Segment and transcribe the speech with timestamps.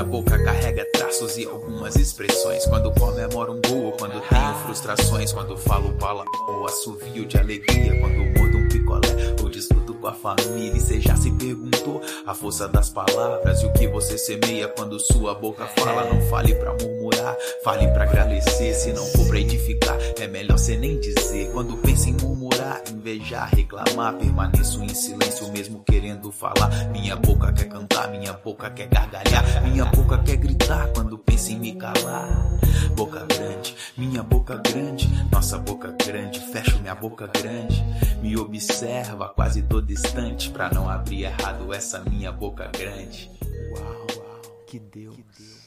[0.00, 2.64] Minha boca carrega traços e algumas expressões.
[2.64, 5.30] Quando comemoro um gol, quando tenho frustrações.
[5.30, 8.00] Quando falo palavrão ou assovio de alegria.
[8.00, 10.76] Quando mordo um picolé ou discuto com a família.
[10.76, 14.98] E cê já se perguntou a força das palavras e o que você semeia quando
[14.98, 16.04] sua boca fala.
[16.04, 18.74] Não fale pra murmurar, fale pra agradecer.
[18.74, 21.50] Se não for pra edificar, é melhor cê nem dizer.
[21.52, 26.68] Quando pensa em murmurar, invejar, reclamar, permaneço em silêncio mesmo querendo falar.
[26.90, 31.58] Minha boca quer cantar, minha boca quer gargalhar, minha boca quer gritar quando pensa em
[31.58, 32.58] me calar.
[32.94, 37.82] Boca grande, minha boca grande, nossa boca grande, fecho minha boca grande.
[38.22, 43.28] Me observa, quase tô distante pra não abrir errado essa minha boca grande.
[43.72, 45.16] Uau, uau, que Deus.
[45.16, 45.60] Que Deus.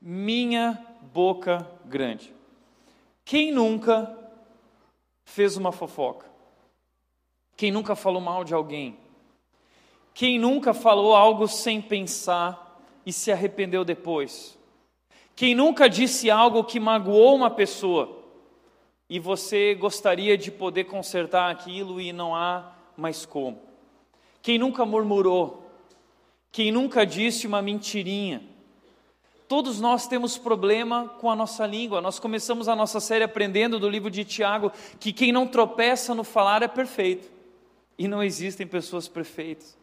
[0.00, 2.34] Minha boca grande.
[3.24, 4.12] Quem nunca
[5.24, 6.26] fez uma fofoca?
[7.56, 8.98] Quem nunca falou mal de alguém?
[10.12, 14.58] Quem nunca falou algo sem pensar e se arrependeu depois?
[15.36, 18.21] Quem nunca disse algo que magoou uma pessoa
[19.12, 23.60] e você gostaria de poder consertar aquilo e não há mais como?
[24.40, 25.70] Quem nunca murmurou?
[26.50, 28.42] Quem nunca disse uma mentirinha?
[29.46, 32.00] Todos nós temos problema com a nossa língua.
[32.00, 36.24] Nós começamos a nossa série aprendendo do livro de Tiago que quem não tropeça no
[36.24, 37.30] falar é perfeito.
[37.98, 39.76] E não existem pessoas perfeitas.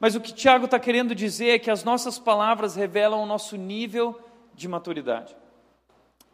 [0.00, 3.56] Mas o que Tiago está querendo dizer é que as nossas palavras revelam o nosso
[3.56, 4.20] nível
[4.56, 5.36] de maturidade.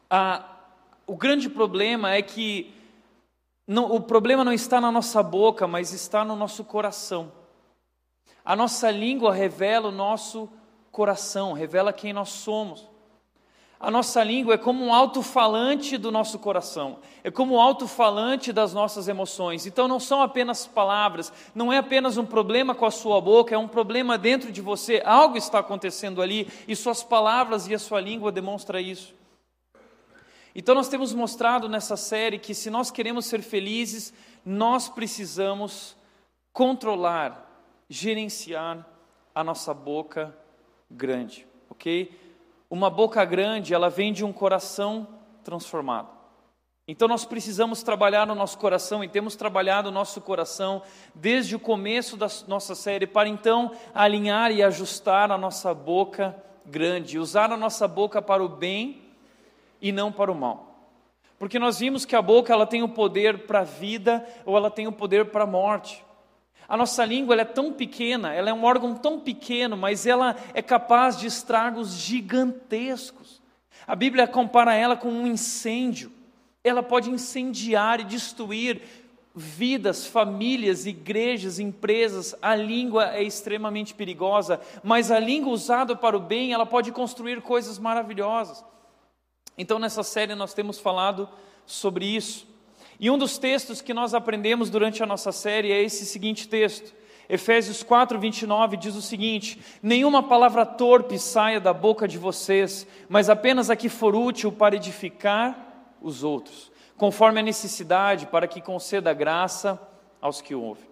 [0.09, 0.52] Ah,
[1.07, 2.73] o grande problema é que
[3.67, 7.33] não, o problema não está na nossa boca, mas está no nosso coração.
[8.45, 10.49] A nossa língua revela o nosso
[10.91, 12.91] coração, revela quem nós somos.
[13.79, 18.73] A nossa língua é como um alto-falante do nosso coração, é como um alto-falante das
[18.73, 19.67] nossas emoções.
[19.67, 23.59] Então não são apenas palavras, não é apenas um problema com a sua boca, é
[23.59, 25.03] um problema dentro de você.
[25.05, 29.13] Algo está acontecendo ali e suas palavras e a sua língua demonstram isso.
[30.55, 34.13] Então nós temos mostrado nessa série que se nós queremos ser felizes,
[34.45, 35.97] nós precisamos
[36.53, 37.51] controlar,
[37.89, 38.87] gerenciar
[39.35, 40.37] a nossa boca
[40.91, 42.19] grande, ok?
[42.69, 45.09] Uma boca grande, ela vem de um coração
[45.43, 46.09] transformado.
[46.87, 50.83] Então nós precisamos trabalhar no nosso coração e temos trabalhado o nosso coração
[51.15, 56.37] desde o começo da nossa série para então alinhar e ajustar a nossa boca
[56.67, 59.02] grande, usar a nossa boca para o bem
[59.83, 60.73] e não para o mal.
[61.39, 64.71] Porque nós vimos que a boca ela tem o poder para a vida ou ela
[64.71, 66.05] tem o poder para a morte.
[66.69, 70.63] A nossa língua é tão pequena, ela é um órgão tão pequeno, mas ela é
[70.63, 73.43] capaz de estragos gigantescos.
[73.87, 76.13] A Bíblia compara ela com um incêndio.
[76.63, 78.81] Ela pode incendiar e destruir
[79.35, 82.37] vidas, famílias, igrejas, empresas.
[82.41, 87.43] A língua é extremamente perigosa, mas a língua usada para o bem, ela pode construir
[87.43, 88.65] coisas maravilhosas.
[89.57, 91.29] Então, nessa série, nós temos falado
[91.67, 92.47] sobre isso.
[92.99, 96.95] E um dos textos que nós aprendemos durante a nossa série é esse seguinte texto.
[97.29, 103.29] Efésios 4, 29 diz o seguinte: Nenhuma palavra torpe saia da boca de vocês, mas
[103.31, 109.13] apenas a que for útil para edificar os outros, conforme a necessidade, para que conceda
[109.13, 109.81] graça
[110.21, 110.85] aos que ouvem.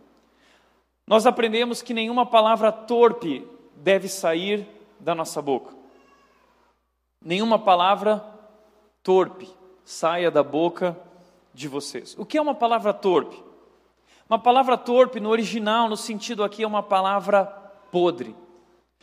[1.06, 3.46] Nós aprendemos que nenhuma palavra torpe
[3.76, 4.66] deve sair
[4.98, 5.74] da nossa boca.
[7.22, 8.24] Nenhuma palavra
[9.02, 9.48] torpe
[9.84, 10.96] saia da boca
[11.52, 12.14] de vocês.
[12.18, 13.42] O que é uma palavra torpe?
[14.28, 17.44] Uma palavra torpe no original, no sentido aqui, é uma palavra
[17.90, 18.36] podre.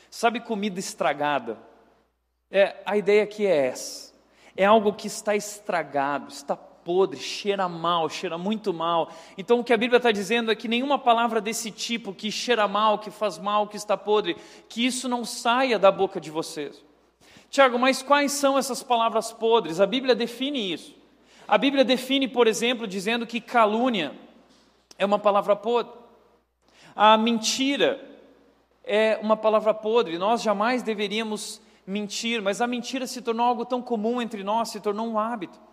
[0.09, 1.57] Sabe comida estragada?
[2.49, 4.13] É, a ideia aqui é essa.
[4.55, 9.11] É algo que está estragado, está podre, cheira mal, cheira muito mal.
[9.37, 12.65] Então o que a Bíblia está dizendo é que nenhuma palavra desse tipo, que cheira
[12.65, 14.37] mal, que faz mal, que está podre,
[14.69, 16.86] que isso não saia da boca de vocês.
[17.49, 19.79] Tiago, mas quais são essas palavras podres?
[19.79, 20.95] A Bíblia define isso.
[21.47, 24.13] A Bíblia define, por exemplo, dizendo que calúnia
[24.97, 25.93] é uma palavra podre.
[26.95, 28.03] A mentira
[28.83, 30.17] é uma palavra podre.
[30.17, 34.79] Nós jamais deveríamos mentir, mas a mentira se tornou algo tão comum entre nós, se
[34.81, 35.66] tornou um hábito.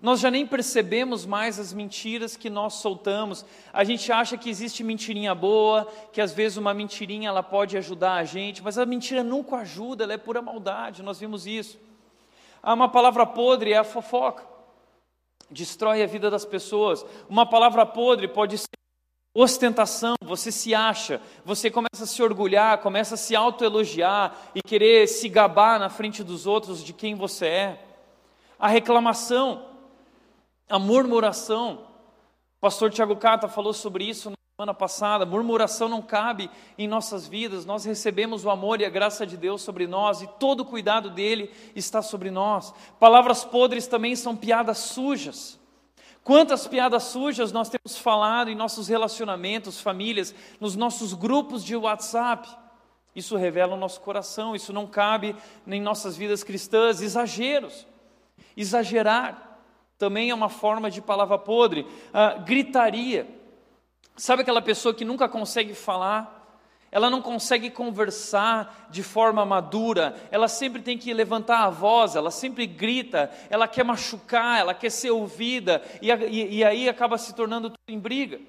[0.00, 3.44] Nós já nem percebemos mais as mentiras que nós soltamos.
[3.72, 8.14] A gente acha que existe mentirinha boa, que às vezes uma mentirinha ela pode ajudar
[8.14, 11.02] a gente, mas a mentira nunca ajuda, ela é pura maldade.
[11.02, 11.78] Nós vimos isso.
[12.62, 14.58] Há uma palavra podre é a fofoca
[15.50, 17.04] destrói a vida das pessoas.
[17.28, 18.66] Uma palavra podre pode ser
[19.34, 25.06] ostentação, você se acha, você começa a se orgulhar, começa a se autoelogiar e querer
[25.06, 27.84] se gabar na frente dos outros de quem você é.
[28.58, 29.64] A reclamação,
[30.68, 31.86] a murmuração.
[32.58, 37.28] O pastor Tiago Cata falou sobre isso na semana passada, murmuração não cabe em nossas
[37.28, 40.64] vidas, nós recebemos o amor e a graça de Deus sobre nós e todo o
[40.64, 42.74] cuidado dele está sobre nós.
[42.98, 45.58] Palavras podres também são piadas sujas.
[46.24, 52.48] Quantas piadas sujas nós temos falado em nossos relacionamentos, famílias, nos nossos grupos de WhatsApp.
[53.14, 55.34] Isso revela o nosso coração, isso não cabe
[55.66, 57.00] em nossas vidas cristãs.
[57.00, 57.86] Exageros,
[58.56, 59.47] exagerar
[59.98, 61.84] também é uma forma de palavra podre.
[62.46, 63.26] Gritaria,
[64.18, 66.34] Sabe aquela pessoa que nunca consegue falar?
[66.90, 72.30] Ela não consegue conversar de forma madura, ela sempre tem que levantar a voz, ela
[72.30, 77.32] sempre grita, ela quer machucar, ela quer ser ouvida, e, e, e aí acaba se
[77.32, 78.40] tornando tudo em briga.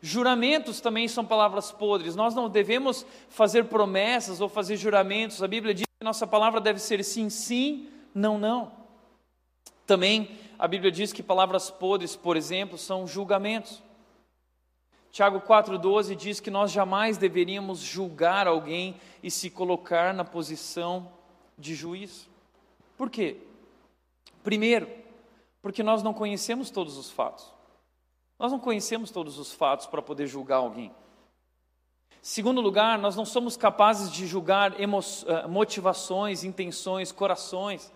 [0.00, 5.72] Juramentos também são palavras podres, nós não devemos fazer promessas ou fazer juramentos, a Bíblia
[5.72, 8.72] diz que nossa palavra deve ser sim, sim, não, não.
[9.86, 10.30] Também
[10.62, 13.82] a Bíblia diz que palavras podres, por exemplo, são julgamentos.
[15.10, 18.94] Tiago 4,12 diz que nós jamais deveríamos julgar alguém
[19.24, 21.10] e se colocar na posição
[21.58, 22.28] de juiz.
[22.96, 23.38] Por quê?
[24.44, 24.88] Primeiro,
[25.60, 27.52] porque nós não conhecemos todos os fatos.
[28.38, 30.94] Nós não conhecemos todos os fatos para poder julgar alguém.
[32.22, 34.86] Segundo lugar, nós não somos capazes de julgar eh,
[35.48, 37.90] motivações, intenções, corações.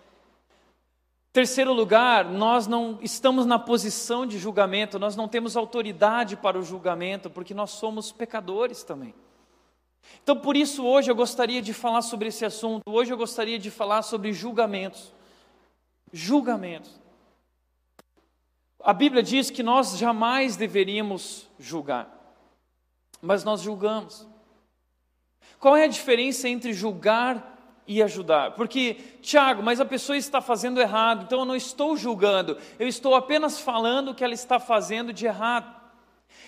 [1.37, 6.63] Terceiro lugar, nós não estamos na posição de julgamento, nós não temos autoridade para o
[6.63, 9.13] julgamento, porque nós somos pecadores também.
[10.23, 12.81] Então, por isso, hoje eu gostaria de falar sobre esse assunto.
[12.87, 15.13] Hoje eu gostaria de falar sobre julgamentos.
[16.11, 16.99] Julgamentos.
[18.83, 22.09] A Bíblia diz que nós jamais deveríamos julgar,
[23.21, 24.27] mas nós julgamos.
[25.59, 27.56] Qual é a diferença entre julgar
[27.87, 28.51] e ajudar.
[28.51, 33.15] Porque, Tiago, mas a pessoa está fazendo errado, então eu não estou julgando, eu estou
[33.15, 35.73] apenas falando o que ela está fazendo de errado.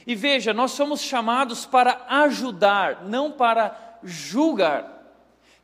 [0.06, 4.98] E veja, nós somos chamados para ajudar, não para julgar.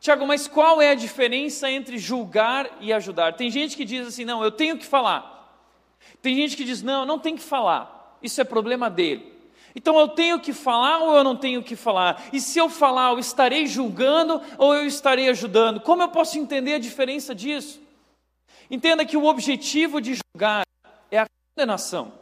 [0.00, 3.34] Tiago, mas qual é a diferença entre julgar e ajudar?
[3.34, 5.34] Tem gente que diz assim: não, eu tenho que falar.
[6.22, 9.35] Tem gente que diz: não, não tem que falar, isso é problema dele.
[9.76, 12.24] Então eu tenho que falar ou eu não tenho que falar?
[12.32, 15.80] E se eu falar, eu estarei julgando ou eu estarei ajudando?
[15.80, 17.78] Como eu posso entender a diferença disso?
[18.70, 20.62] Entenda que o objetivo de julgar
[21.10, 22.14] é a condenação.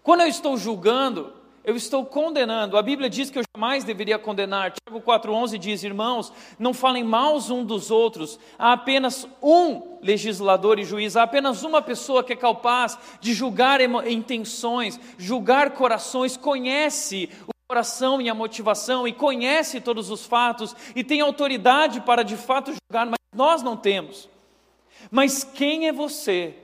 [0.00, 1.34] Quando eu estou julgando,
[1.64, 2.76] eu estou condenando.
[2.76, 4.72] A Bíblia diz que eu jamais deveria condenar.
[4.72, 8.38] Tiago 4,11 diz: Irmãos, não falem maus um dos outros.
[8.58, 13.80] Há apenas um legislador e juiz, há apenas uma pessoa que é capaz de julgar
[14.06, 21.02] intenções, julgar corações, conhece o coração e a motivação e conhece todos os fatos e
[21.02, 24.28] tem autoridade para de fato julgar, mas nós não temos.
[25.10, 26.54] Mas quem é você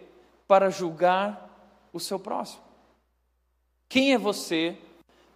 [0.47, 1.49] para julgar
[1.93, 2.63] o seu próximo?
[3.89, 4.79] Quem é você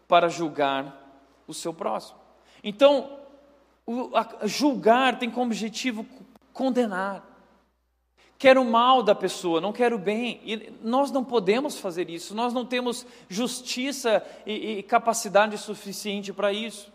[0.07, 1.05] para julgar
[1.47, 2.19] o seu próximo.
[2.63, 3.19] Então,
[3.87, 6.07] o, a, julgar tem como objetivo
[6.53, 7.23] condenar.
[8.39, 10.41] Quero o mal da pessoa, não quero o bem.
[10.45, 16.53] E nós não podemos fazer isso, nós não temos justiça e, e capacidade suficiente para
[16.53, 16.93] isso.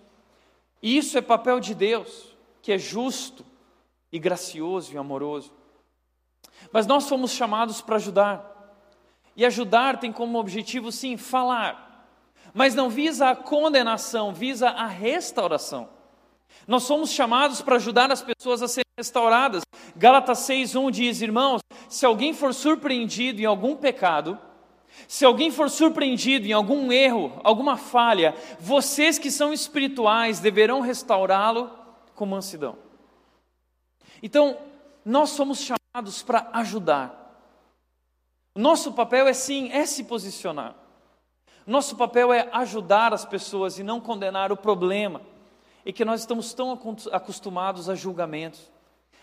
[0.82, 3.46] E isso é papel de Deus, que é justo
[4.12, 5.52] e gracioso e amoroso.
[6.72, 8.56] Mas nós fomos chamados para ajudar.
[9.36, 11.89] E ajudar tem como objetivo, sim, falar
[12.54, 15.90] mas não visa a condenação, visa a restauração.
[16.68, 19.64] Nós somos chamados para ajudar as pessoas a serem restauradas.
[19.96, 24.38] Gálatas 6:1 diz: "Irmãos, se alguém for surpreendido em algum pecado,
[25.08, 31.72] se alguém for surpreendido em algum erro, alguma falha, vocês que são espirituais deverão restaurá-lo
[32.14, 32.78] com mansidão."
[34.22, 34.58] Então,
[35.04, 37.16] nós somos chamados para ajudar.
[38.54, 40.76] Nosso papel é sim, é se posicionar.
[41.70, 45.22] Nosso papel é ajudar as pessoas e não condenar o problema.
[45.86, 46.76] E que nós estamos tão
[47.12, 48.72] acostumados a julgamentos.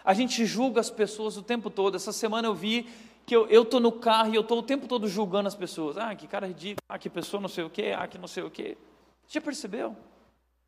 [0.04, 1.96] A gente julga as pessoas o tempo todo.
[1.96, 2.88] Essa semana eu vi
[3.26, 5.98] que eu estou no carro e eu estou o tempo todo julgando as pessoas.
[5.98, 6.78] Ah, que cara ridículo.
[6.88, 7.92] Ah, que pessoa não sei o quê.
[7.98, 8.78] Ah, que não sei o quê.
[9.26, 9.96] Já percebeu?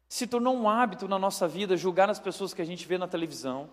[0.08, 3.06] Se tornou um hábito na nossa vida julgar as pessoas que a gente vê na
[3.06, 3.70] televisão.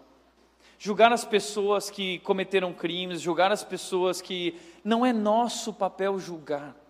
[0.78, 6.85] Julgar as pessoas que cometeram crimes, julgar as pessoas que não é nosso papel julgar.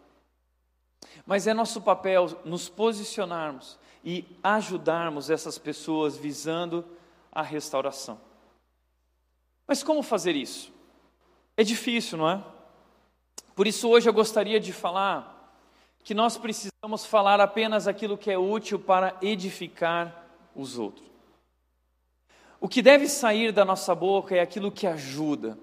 [1.25, 6.85] Mas é nosso papel nos posicionarmos e ajudarmos essas pessoas visando
[7.31, 8.19] a restauração.
[9.67, 10.71] Mas como fazer isso?
[11.57, 12.43] É difícil, não é?
[13.55, 15.31] Por isso, hoje eu gostaria de falar
[16.03, 21.07] que nós precisamos falar apenas aquilo que é útil para edificar os outros.
[22.59, 25.57] O que deve sair da nossa boca é aquilo que ajuda,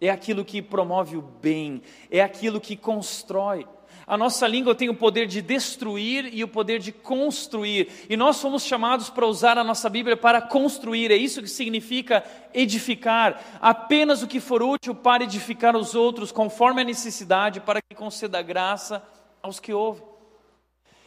[0.00, 3.66] é aquilo que promove o bem, é aquilo que constrói
[4.08, 8.06] A nossa língua tem o poder de destruir e o poder de construir.
[8.08, 11.10] E nós fomos chamados para usar a nossa Bíblia para construir.
[11.10, 12.24] É isso que significa
[12.54, 13.38] edificar.
[13.60, 18.40] Apenas o que for útil para edificar os outros, conforme a necessidade, para que conceda
[18.40, 19.02] graça
[19.42, 20.02] aos que ouvem.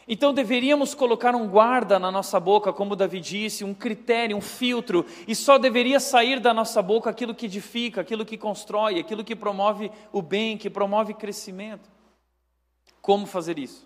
[0.06, 5.04] Então deveríamos colocar um guarda na nossa boca, como Davi disse, um critério, um filtro,
[5.26, 9.34] e só deveria sair da nossa boca aquilo que edifica, aquilo que constrói, aquilo que
[9.34, 11.90] promove o bem, que promove crescimento.
[13.02, 13.84] Como fazer isso?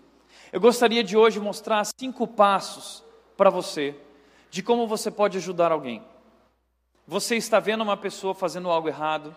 [0.53, 3.03] Eu gostaria de hoje mostrar cinco passos
[3.35, 3.95] para você
[4.51, 6.03] de como você pode ajudar alguém.
[7.07, 9.35] Você está vendo uma pessoa fazendo algo errado,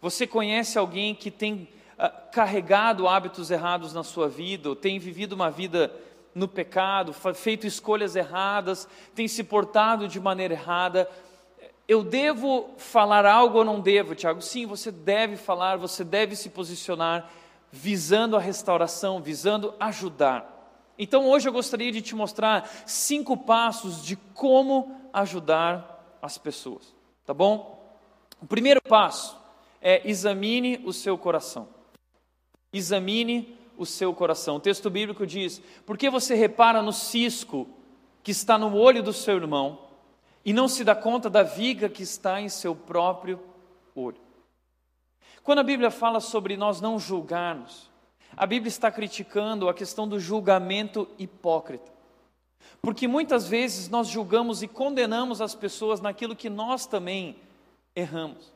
[0.00, 5.32] você conhece alguém que tem uh, carregado hábitos errados na sua vida, ou tem vivido
[5.32, 5.90] uma vida
[6.34, 11.08] no pecado, feito escolhas erradas, tem se portado de maneira errada.
[11.88, 14.42] Eu devo falar algo ou não devo, Tiago?
[14.42, 17.30] Sim, você deve falar, você deve se posicionar
[17.74, 20.48] visando a restauração, visando ajudar.
[20.96, 26.94] Então hoje eu gostaria de te mostrar cinco passos de como ajudar as pessoas,
[27.26, 27.84] tá bom?
[28.40, 29.36] O primeiro passo
[29.82, 31.68] é examine o seu coração.
[32.72, 34.56] Examine o seu coração.
[34.56, 37.66] O texto bíblico diz: Por que você repara no cisco
[38.22, 39.80] que está no olho do seu irmão
[40.44, 43.40] e não se dá conta da viga que está em seu próprio
[43.96, 44.23] olho?
[45.44, 47.90] Quando a Bíblia fala sobre nós não julgarmos,
[48.34, 51.92] a Bíblia está criticando a questão do julgamento hipócrita.
[52.80, 57.36] Porque muitas vezes nós julgamos e condenamos as pessoas naquilo que nós também
[57.94, 58.50] erramos,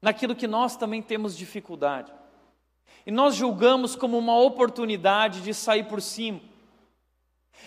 [0.00, 2.12] naquilo que nós também temos dificuldade.
[3.04, 6.40] E nós julgamos como uma oportunidade de sair por cima.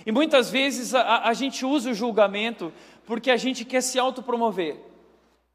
[0.05, 2.71] E muitas vezes a, a gente usa o julgamento
[3.05, 4.79] porque a gente quer se autopromover,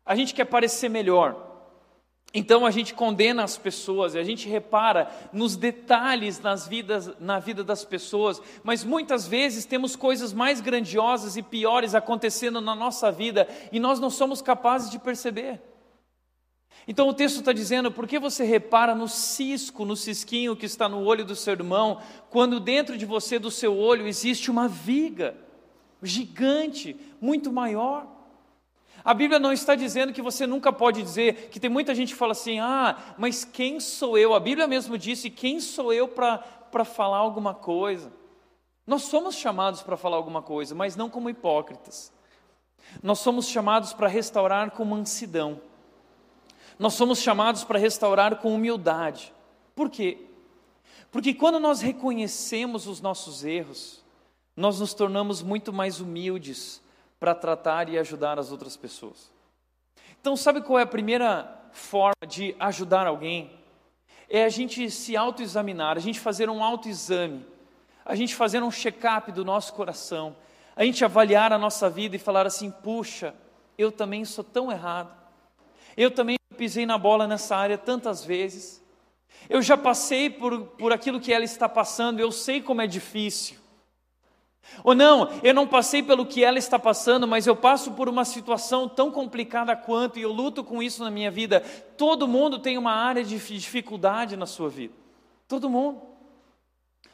[0.04, 1.50] a gente quer parecer melhor.
[2.32, 7.64] Então a gente condena as pessoas, a gente repara nos detalhes nas vidas, na vida
[7.64, 13.49] das pessoas, mas muitas vezes temos coisas mais grandiosas e piores acontecendo na nossa vida
[13.72, 15.60] e nós não somos capazes de perceber.
[16.87, 20.88] Então o texto está dizendo: por que você repara no cisco, no cisquinho que está
[20.88, 25.34] no olho do seu irmão, quando dentro de você, do seu olho, existe uma viga
[26.00, 28.19] gigante, muito maior?
[29.04, 32.19] A Bíblia não está dizendo que você nunca pode dizer, que tem muita gente que
[32.19, 34.35] fala assim: ah, mas quem sou eu?
[34.35, 38.12] A Bíblia mesmo disse: quem sou eu para falar alguma coisa?
[38.87, 42.12] Nós somos chamados para falar alguma coisa, mas não como hipócritas.
[43.02, 45.61] Nós somos chamados para restaurar com mansidão.
[46.78, 49.33] Nós somos chamados para restaurar com humildade.
[49.75, 50.26] Por quê?
[51.11, 54.02] Porque quando nós reconhecemos os nossos erros,
[54.57, 56.83] nós nos tornamos muito mais humildes
[57.20, 59.30] para tratar e ajudar as outras pessoas.
[60.18, 63.50] Então, sabe qual é a primeira forma de ajudar alguém?
[64.28, 67.44] É a gente se autoexaminar, a gente fazer um autoexame,
[68.04, 70.34] a gente fazer um check-up do nosso coração,
[70.74, 73.34] a gente avaliar a nossa vida e falar assim: puxa,
[73.76, 75.14] eu também sou tão errado,
[75.96, 78.82] eu também pisei na bola nessa área tantas vezes,
[79.48, 83.59] eu já passei por, por aquilo que ela está passando, eu sei como é difícil.
[84.84, 88.24] Ou não, eu não passei pelo que ela está passando, mas eu passo por uma
[88.24, 91.60] situação tão complicada quanto e eu luto com isso na minha vida.
[91.96, 94.94] Todo mundo tem uma área de dificuldade na sua vida.
[95.48, 96.10] Todo mundo.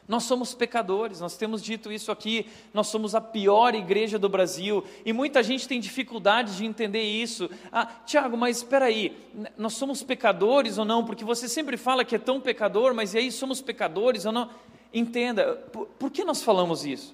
[0.07, 4.81] Nós somos pecadores, nós temos dito isso aqui, nós somos a pior igreja do Brasil
[5.05, 7.49] e muita gente tem dificuldade de entender isso.
[7.69, 9.17] Ah, Tiago, mas espera aí,
[9.57, 11.03] nós somos pecadores ou não?
[11.03, 14.49] Porque você sempre fala que é tão pecador, mas e aí somos pecadores ou não?
[14.93, 17.13] Entenda, por, por que nós falamos isso?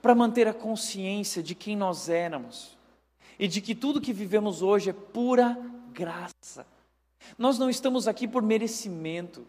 [0.00, 2.76] Para manter a consciência de quem nós éramos
[3.38, 5.58] e de que tudo que vivemos hoje é pura
[5.92, 6.66] graça.
[7.38, 9.46] Nós não estamos aqui por merecimento.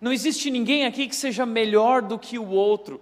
[0.00, 3.00] Não existe ninguém aqui que seja melhor do que o outro.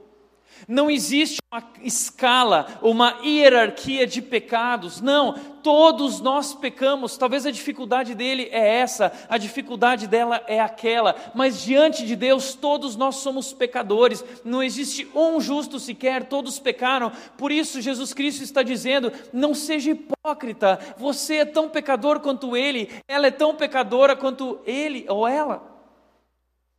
[0.69, 5.01] Não existe uma escala, uma hierarquia de pecados.
[5.01, 7.17] Não, todos nós pecamos.
[7.17, 11.15] Talvez a dificuldade dele é essa, a dificuldade dela é aquela.
[11.35, 14.25] Mas diante de Deus, todos nós somos pecadores.
[14.45, 17.13] Não existe um justo sequer, todos pecaram.
[17.37, 20.79] Por isso, Jesus Cristo está dizendo: não seja hipócrita.
[20.97, 25.69] Você é tão pecador quanto ele, ela é tão pecadora quanto ele ou ela.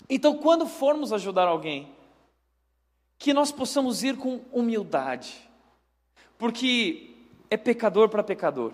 [0.10, 1.88] Então, quando formos ajudar alguém,
[3.22, 5.48] que nós possamos ir com humildade,
[6.40, 7.18] porque
[7.52, 8.74] é pecador para pecador,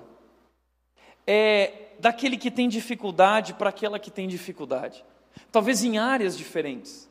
[1.27, 5.03] é daquele que tem dificuldade para aquela que tem dificuldade,
[5.51, 7.09] talvez em áreas diferentes.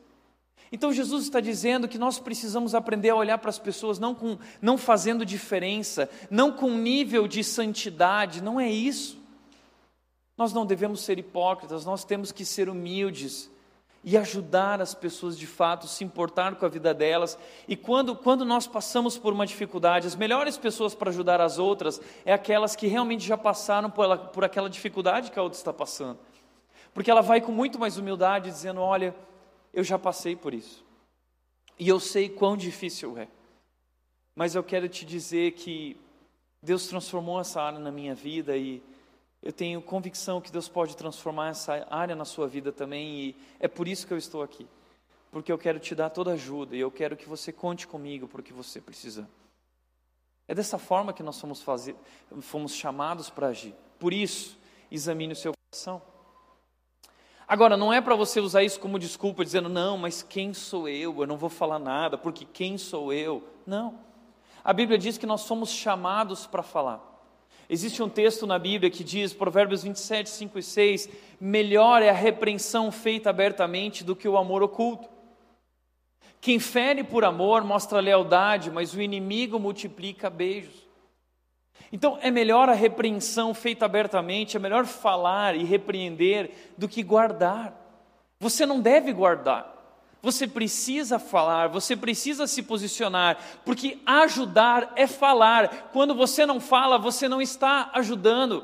[0.71, 4.39] Então Jesus está dizendo que nós precisamos aprender a olhar para as pessoas não, com,
[4.59, 9.21] não fazendo diferença, não com nível de santidade, não é isso.
[10.35, 13.47] Nós não devemos ser hipócritas, nós temos que ser humildes
[14.03, 17.37] e ajudar as pessoas de fato, se importar com a vida delas.
[17.67, 21.99] E quando, quando nós passamos por uma dificuldade, as melhores pessoas para ajudar as outras
[22.25, 25.73] é aquelas que realmente já passaram por, ela, por aquela dificuldade que a outra está
[25.73, 26.19] passando.
[26.93, 29.15] Porque ela vai com muito mais humildade dizendo: Olha,
[29.73, 30.85] eu já passei por isso.
[31.77, 33.27] E eu sei quão difícil é.
[34.35, 35.97] Mas eu quero te dizer que
[36.61, 38.81] Deus transformou essa área na minha vida e
[39.47, 43.67] eu tenho convicção que Deus pode transformar essa área na sua vida também e é
[43.69, 44.67] por isso que eu estou aqui.
[45.31, 48.51] Porque eu quero te dar toda ajuda e eu quero que você conte comigo porque
[48.51, 49.25] você precisa.
[50.49, 51.95] É dessa forma que nós fomos, fazer,
[52.41, 53.73] fomos chamados para agir.
[53.97, 54.57] Por isso,
[54.91, 56.01] examine o seu coração.
[57.47, 61.21] Agora, não é para você usar isso como desculpa, dizendo, não, mas quem sou eu?
[61.21, 63.41] Eu não vou falar nada, porque quem sou eu?
[63.65, 63.97] Não.
[64.61, 67.16] A Bíblia diz que nós somos chamados para falar.
[67.69, 71.09] Existe um texto na Bíblia que diz, Provérbios 27, 5 e 6,
[71.39, 75.09] melhor é a repreensão feita abertamente do que o amor oculto.
[76.39, 80.87] Quem fere por amor mostra lealdade, mas o inimigo multiplica beijos.
[81.91, 87.73] Então é melhor a repreensão feita abertamente, é melhor falar e repreender do que guardar.
[88.39, 89.76] Você não deve guardar.
[90.21, 95.89] Você precisa falar, você precisa se posicionar, porque ajudar é falar.
[95.93, 98.63] Quando você não fala, você não está ajudando,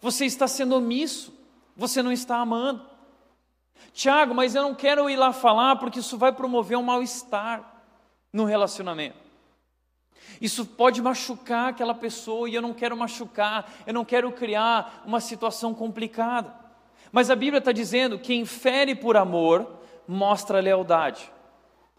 [0.00, 1.32] você está sendo omisso,
[1.76, 2.82] você não está amando.
[3.92, 7.84] Tiago, mas eu não quero ir lá falar porque isso vai promover um mal-estar
[8.32, 9.22] no relacionamento.
[10.40, 15.20] Isso pode machucar aquela pessoa e eu não quero machucar, eu não quero criar uma
[15.20, 16.52] situação complicada.
[17.12, 21.30] Mas a Bíblia está dizendo: quem fere por amor, mostra lealdade,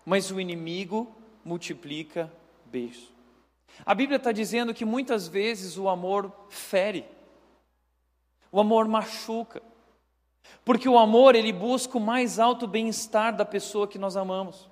[0.05, 2.31] mas o inimigo multiplica
[2.65, 3.11] beijos.
[3.85, 7.05] A Bíblia está dizendo que muitas vezes o amor fere,
[8.51, 9.61] o amor machuca,
[10.63, 14.69] porque o amor ele busca o mais alto bem-estar da pessoa que nós amamos.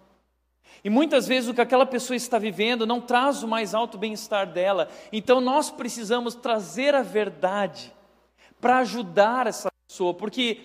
[0.83, 4.47] E muitas vezes o que aquela pessoa está vivendo não traz o mais alto bem-estar
[4.47, 4.87] dela.
[5.11, 7.93] Então nós precisamos trazer a verdade
[8.59, 10.61] para ajudar essa pessoa, porque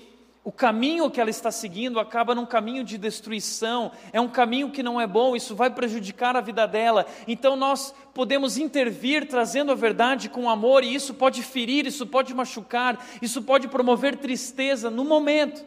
[0.47, 4.81] o caminho que ela está seguindo acaba num caminho de destruição, é um caminho que
[4.81, 7.05] não é bom, isso vai prejudicar a vida dela.
[7.27, 12.33] Então nós podemos intervir trazendo a verdade com amor, e isso pode ferir, isso pode
[12.33, 15.65] machucar, isso pode promover tristeza no momento.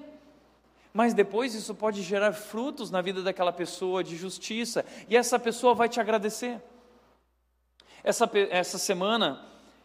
[0.94, 5.74] Mas depois isso pode gerar frutos na vida daquela pessoa de justiça, e essa pessoa
[5.74, 6.58] vai te agradecer.
[8.02, 9.42] Essa, essa semana,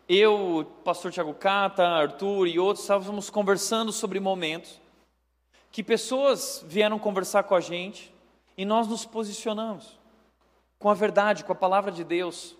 [0.08, 4.83] eu, pastor Tiago Cata, Arthur e outros estávamos conversando sobre momentos
[5.74, 8.14] que pessoas vieram conversar com a gente
[8.56, 9.98] e nós nos posicionamos
[10.78, 12.54] com a verdade, com a palavra de Deus.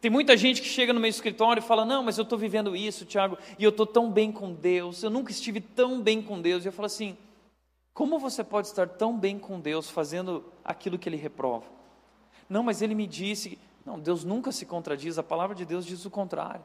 [0.00, 2.76] Tem muita gente que chega no meu escritório e fala: Não, mas eu estou vivendo
[2.76, 6.40] isso, Tiago, e eu estou tão bem com Deus, eu nunca estive tão bem com
[6.40, 6.64] Deus.
[6.64, 7.18] E eu falo assim:
[7.92, 11.66] Como você pode estar tão bem com Deus fazendo aquilo que Ele reprova?
[12.48, 13.58] Não, mas Ele me disse.
[13.84, 16.64] Não, Deus nunca se contradiz, a palavra de Deus diz o contrário.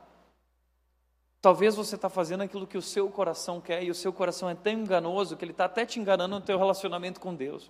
[1.44, 4.56] Talvez você está fazendo aquilo que o seu coração quer e o seu coração é
[4.56, 7.70] tão enganoso que ele está até te enganando no teu relacionamento com Deus.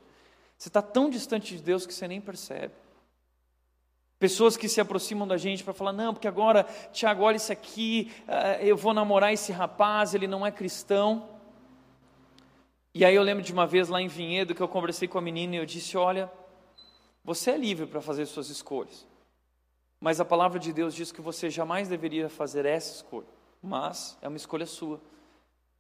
[0.55, 2.75] Você está tão distante de Deus que você nem percebe.
[4.19, 8.11] Pessoas que se aproximam da gente para falar, não, porque agora, Tiago, olha isso aqui,
[8.27, 11.27] uh, eu vou namorar esse rapaz, ele não é cristão.
[12.93, 15.21] E aí eu lembro de uma vez lá em Vinhedo que eu conversei com a
[15.21, 16.31] menina e eu disse, olha,
[17.23, 19.07] você é livre para fazer suas escolhas.
[19.99, 24.27] Mas a palavra de Deus diz que você jamais deveria fazer essa escolha mas é
[24.27, 24.99] uma escolha sua.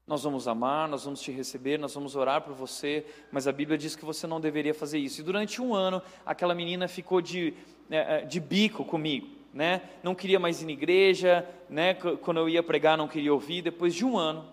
[0.07, 3.77] Nós vamos amar, nós vamos te receber, nós vamos orar por você, mas a Bíblia
[3.77, 5.21] diz que você não deveria fazer isso.
[5.21, 7.53] E durante um ano, aquela menina ficou de,
[7.89, 9.81] né, é, de bico comigo, né?
[10.01, 11.93] Não queria mais ir na igreja, né?
[11.93, 13.61] Quando eu ia pregar, não queria ouvir.
[13.61, 14.45] Depois de um ano,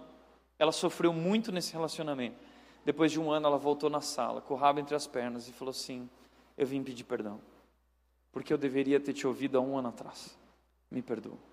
[0.58, 2.36] ela sofreu muito nesse relacionamento.
[2.84, 5.52] Depois de um ano, ela voltou na sala, com o rabo entre as pernas, e
[5.52, 6.08] falou assim:
[6.56, 7.40] Eu vim pedir perdão,
[8.30, 10.38] porque eu deveria ter te ouvido há um ano atrás.
[10.90, 11.49] Me perdoa.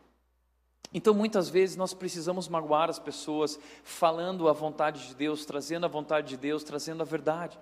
[0.94, 5.90] Então, muitas vezes, nós precisamos magoar as pessoas, falando a vontade de Deus, trazendo a
[5.90, 7.60] vontade de Deus, trazendo a verdade.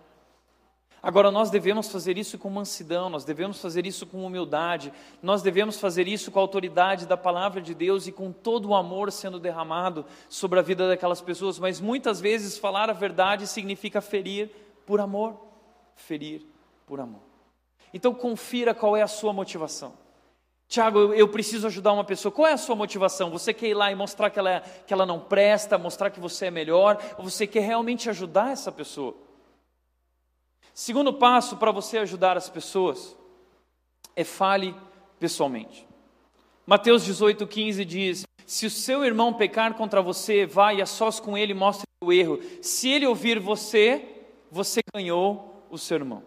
[1.01, 5.79] Agora, nós devemos fazer isso com mansidão, nós devemos fazer isso com humildade, nós devemos
[5.79, 9.39] fazer isso com a autoridade da palavra de Deus e com todo o amor sendo
[9.39, 11.59] derramado sobre a vida daquelas pessoas.
[11.59, 14.49] Mas muitas vezes, falar a verdade significa ferir
[14.85, 15.39] por amor.
[15.95, 16.43] Ferir
[16.87, 17.21] por amor.
[17.93, 20.04] Então, confira qual é a sua motivação.
[20.67, 22.31] Tiago, eu, eu, preciso ajudar uma pessoa.
[22.31, 23.29] Qual é a sua motivação?
[23.29, 26.19] Você quer ir lá e mostrar que ela, é, que ela não presta, mostrar que
[26.19, 29.15] você é melhor, ou você quer realmente ajudar essa pessoa?
[30.73, 33.15] Segundo passo para você ajudar as pessoas
[34.15, 34.75] é fale
[35.19, 35.87] pessoalmente.
[36.65, 41.37] Mateus 18,15 diz: Se o seu irmão pecar contra você, vá e a sós com
[41.37, 42.39] ele mostre o erro.
[42.61, 44.03] Se ele ouvir você,
[44.51, 46.23] você ganhou o seu irmão.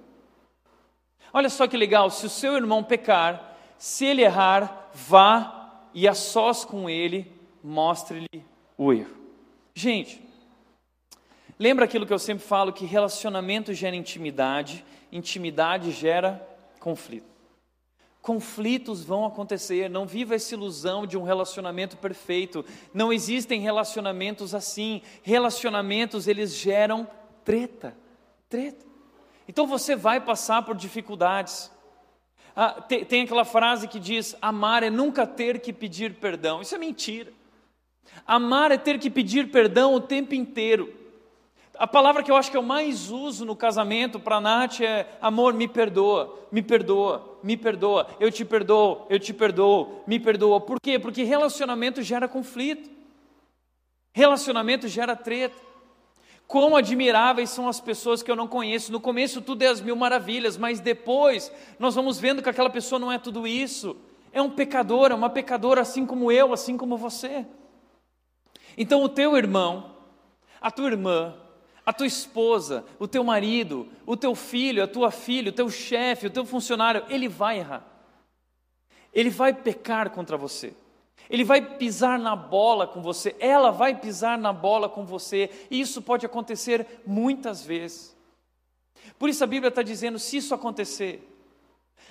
[1.32, 3.47] Olha só que legal, se o seu irmão pecar,
[3.78, 8.44] se ele errar, vá e a sós com ele, mostre-lhe
[8.76, 9.16] o erro.
[9.74, 10.22] Gente,
[11.58, 16.46] lembra aquilo que eu sempre falo que relacionamento gera intimidade, intimidade gera
[16.80, 17.38] conflito.
[18.20, 22.64] Conflitos vão acontecer, não viva essa ilusão de um relacionamento perfeito.
[22.92, 25.00] Não existem relacionamentos assim.
[25.22, 27.08] Relacionamentos eles geram
[27.44, 27.96] treta,
[28.48, 28.84] treta.
[29.48, 31.70] Então você vai passar por dificuldades.
[32.60, 36.60] Ah, tem, tem aquela frase que diz: amar é nunca ter que pedir perdão.
[36.60, 37.32] Isso é mentira.
[38.26, 40.92] Amar é ter que pedir perdão o tempo inteiro.
[41.78, 45.54] A palavra que eu acho que eu mais uso no casamento para Nath é: amor,
[45.54, 50.60] me perdoa, me perdoa, me perdoa, eu te perdoo, eu te perdoo, me perdoa.
[50.60, 50.98] Por quê?
[50.98, 52.90] Porque relacionamento gera conflito,
[54.12, 55.67] relacionamento gera treta.
[56.48, 58.90] Quão admiráveis são as pessoas que eu não conheço.
[58.90, 62.98] No começo tudo é as mil maravilhas, mas depois nós vamos vendo que aquela pessoa
[62.98, 63.94] não é tudo isso.
[64.32, 67.46] É um pecador, é uma pecadora assim como eu, assim como você.
[68.78, 69.94] Então o teu irmão,
[70.58, 71.36] a tua irmã,
[71.84, 76.28] a tua esposa, o teu marido, o teu filho, a tua filha, o teu chefe,
[76.28, 77.86] o teu funcionário, ele vai errar.
[79.12, 80.74] Ele vai pecar contra você.
[81.30, 85.80] Ele vai pisar na bola com você, ela vai pisar na bola com você, e
[85.80, 88.16] isso pode acontecer muitas vezes.
[89.18, 91.22] Por isso a Bíblia está dizendo: se isso acontecer,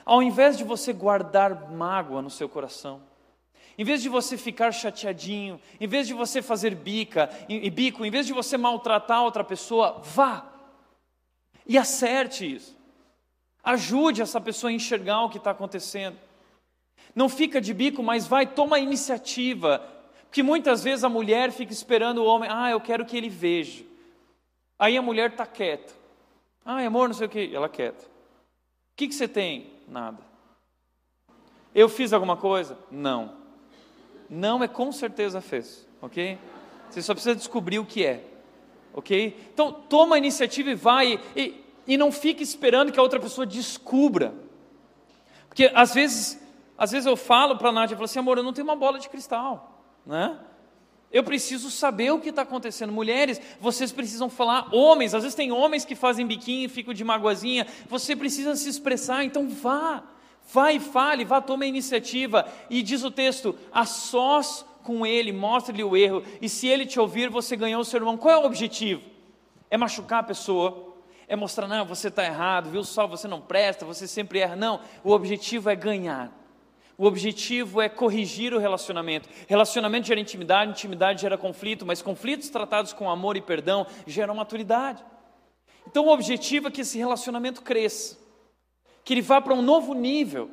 [0.06, 3.02] ao invés de você guardar mágoa no seu coração,
[3.78, 8.10] em vez de você ficar chateadinho, em vez de você fazer bica e bico, em
[8.10, 10.46] vez de você maltratar outra pessoa, vá
[11.66, 12.76] e acerte isso.
[13.64, 16.18] Ajude essa pessoa a enxergar o que está acontecendo.
[17.16, 19.82] Não fica de bico, mas vai, toma a iniciativa.
[20.26, 23.84] Porque muitas vezes a mulher fica esperando o homem, ah, eu quero que ele veja.
[24.78, 25.94] Aí a mulher está quieta.
[26.64, 27.56] Ah, amor, não sei o que.
[27.56, 28.04] Ela quieta.
[28.04, 29.72] O que, que você tem?
[29.88, 30.20] Nada.
[31.74, 32.78] Eu fiz alguma coisa?
[32.92, 33.34] Não.
[34.30, 36.38] Não é com certeza fez, ok?
[36.90, 38.24] Você só precisa descobrir o que é,
[38.94, 39.50] ok?
[39.54, 43.46] Então toma a iniciativa e vai, e, e não fique esperando que a outra pessoa
[43.46, 44.34] descubra.
[45.48, 46.42] Porque às vezes
[46.78, 48.76] às vezes eu falo para a Nádia, eu falo assim, amor, eu não tenho uma
[48.76, 50.38] bola de cristal, né?
[51.12, 52.92] Eu preciso saber o que está acontecendo.
[52.92, 54.68] Mulheres, vocês precisam falar.
[54.74, 57.66] Homens, às vezes tem homens que fazem biquinho e ficam de magoazinha.
[57.88, 60.04] Você precisa se expressar, então vá.
[60.52, 62.46] Vá e fale, vá, tome a iniciativa.
[62.70, 66.24] E diz o texto: a sós com ele, mostre-lhe o erro.
[66.42, 68.18] E se ele te ouvir, você ganhou o seu irmão.
[68.18, 69.02] Qual é o objetivo?
[69.70, 70.94] É machucar a pessoa.
[71.28, 74.56] É mostrar, não, você está errado, viu só, você não presta, você sempre erra.
[74.56, 76.32] Não, o objetivo é ganhar.
[76.98, 79.30] O objetivo é corrigir o relacionamento.
[79.48, 85.06] Relacionamento gera intimidade, intimidade gera conflito, mas conflitos tratados com amor e perdão geram maturidade.
[85.86, 88.18] Então o objetivo é que esse relacionamento cresça,
[89.04, 90.50] que ele vá para um novo nível.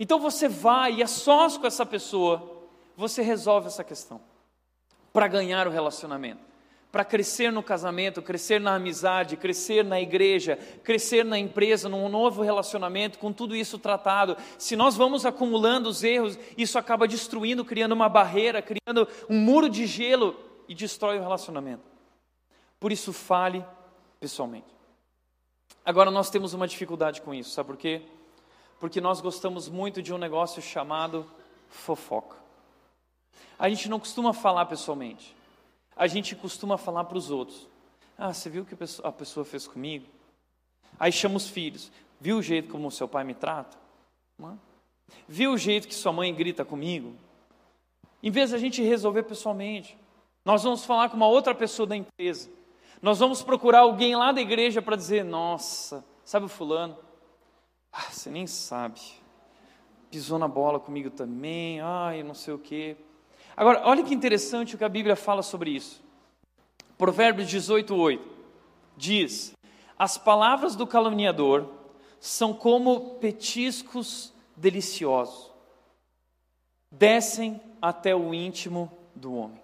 [0.00, 4.20] Então você vai e a sós com essa pessoa, você resolve essa questão
[5.12, 6.47] para ganhar o relacionamento
[6.90, 12.42] para crescer no casamento, crescer na amizade, crescer na igreja, crescer na empresa, num novo
[12.42, 14.36] relacionamento, com tudo isso tratado.
[14.56, 19.68] Se nós vamos acumulando os erros, isso acaba destruindo, criando uma barreira, criando um muro
[19.68, 20.34] de gelo
[20.66, 21.82] e destrói o relacionamento.
[22.80, 23.64] Por isso, fale
[24.18, 24.66] pessoalmente.
[25.84, 28.02] Agora, nós temos uma dificuldade com isso, sabe por quê?
[28.80, 31.26] Porque nós gostamos muito de um negócio chamado
[31.68, 32.36] fofoca.
[33.58, 35.37] A gente não costuma falar pessoalmente
[35.98, 37.66] a gente costuma falar para os outros:
[38.16, 40.06] Ah, você viu o que a pessoa fez comigo?
[40.98, 43.76] Aí chama os filhos: Viu o jeito como seu pai me trata?
[45.26, 47.14] Viu o jeito que sua mãe grita comigo?
[48.22, 49.98] Em vez da gente resolver pessoalmente,
[50.44, 52.50] nós vamos falar com uma outra pessoa da empresa.
[53.02, 56.96] Nós vamos procurar alguém lá da igreja para dizer: Nossa, sabe o fulano?
[57.92, 59.00] Ah, você nem sabe.
[60.10, 61.80] Pisou na bola comigo também.
[61.80, 62.96] Ai, não sei o quê.
[63.58, 66.00] Agora, olha que interessante o que a Bíblia fala sobre isso.
[66.96, 68.36] Provérbios 18, 8
[68.96, 69.52] diz:
[69.98, 71.68] As palavras do caluniador
[72.20, 75.50] são como petiscos deliciosos,
[76.88, 79.60] descem até o íntimo do homem.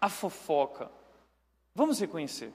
[0.00, 0.88] A fofoca,
[1.74, 2.52] vamos reconhecer,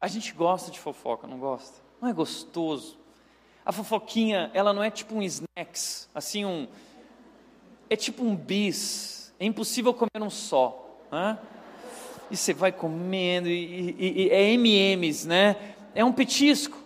[0.00, 1.82] a gente gosta de fofoca, não gosta?
[2.00, 2.96] Não é gostoso?
[3.66, 6.68] A fofoquinha, ela não é tipo um snacks, assim um
[7.88, 10.98] é tipo um bis, é impossível comer um só.
[11.10, 11.38] Né?
[12.30, 15.74] E você vai comendo, e, e, e é MMs, né?
[15.94, 16.76] É um petisco,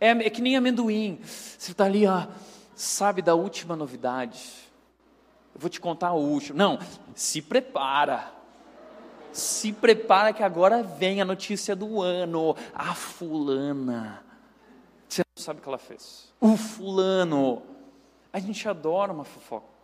[0.00, 1.20] é, é que nem amendoim.
[1.22, 2.26] Você está ali, ó,
[2.74, 4.38] sabe da última novidade.
[5.54, 6.56] Eu vou te contar o último.
[6.56, 6.78] Não,
[7.14, 8.32] se prepara.
[9.32, 12.54] se prepara que agora vem a notícia do ano.
[12.72, 14.22] A fulana.
[15.08, 16.32] Você não sabe o que ela fez.
[16.40, 17.62] O fulano.
[18.32, 19.77] A gente adora uma fofoca.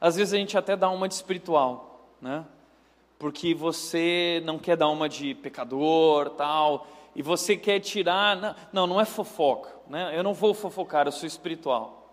[0.00, 2.46] Às vezes a gente até dá uma de espiritual, né?
[3.18, 9.00] Porque você não quer dar uma de pecador, tal, e você quer tirar, não, não
[9.00, 10.16] é fofoca, né?
[10.16, 12.08] Eu não vou fofocar, eu sou espiritual.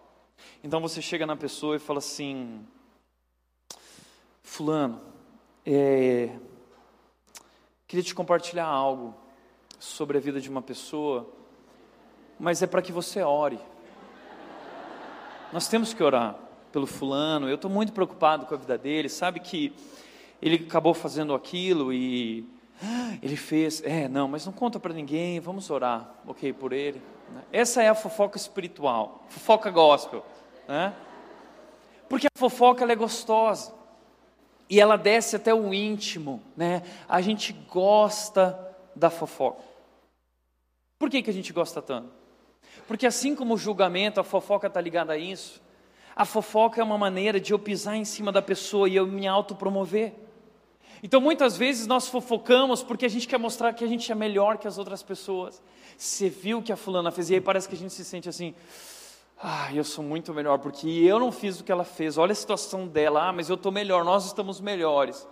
[0.61, 2.67] Então você chega na pessoa e fala assim:
[4.43, 4.99] Fulano,
[5.65, 6.37] é,
[7.87, 9.15] queria te compartilhar algo
[9.79, 11.25] sobre a vida de uma pessoa,
[12.37, 13.59] mas é para que você ore.
[15.53, 16.46] Nós temos que orar
[16.77, 17.49] pelo fulano.
[17.49, 19.09] Eu estou muito preocupado com a vida dele.
[19.09, 19.73] Sabe que
[20.39, 22.47] ele acabou fazendo aquilo e
[23.19, 23.81] ele fez.
[23.83, 25.39] É, não, mas não conta para ninguém.
[25.39, 27.01] Vamos orar, ok, por ele.
[27.51, 30.23] Essa é a fofoca espiritual, fofoca gospel,
[30.67, 30.93] né?
[32.07, 33.73] Porque a fofoca ela é gostosa
[34.69, 36.83] e ela desce até o íntimo, né?
[37.09, 38.57] A gente gosta
[38.95, 39.63] da fofoca.
[40.99, 42.13] Por que, que a gente gosta tanto?
[42.87, 45.65] Porque assim como o julgamento, a fofoca está ligada a isso.
[46.17, 49.27] A fofoca é uma maneira de eu pisar em cima da pessoa e eu me
[49.27, 50.15] autopromover.
[51.03, 54.57] Então muitas vezes nós fofocamos porque a gente quer mostrar que a gente é melhor
[54.57, 55.61] que as outras pessoas.
[55.95, 58.27] Você viu o que a fulana fez e aí parece que a gente se sente
[58.27, 58.55] assim,
[59.39, 62.17] ah, eu sou muito melhor, porque eu não fiz o que ela fez.
[62.17, 63.29] Olha a situação dela.
[63.29, 65.27] Ah, mas eu estou melhor, nós estamos melhores.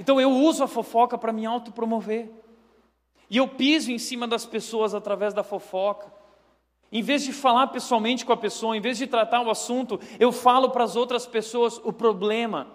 [0.00, 2.28] Então eu uso a fofoca para me autopromover.
[3.30, 6.15] E eu piso em cima das pessoas através da fofoca.
[6.90, 10.30] Em vez de falar pessoalmente com a pessoa, em vez de tratar o assunto, eu
[10.30, 11.78] falo para as outras pessoas.
[11.84, 12.68] O problema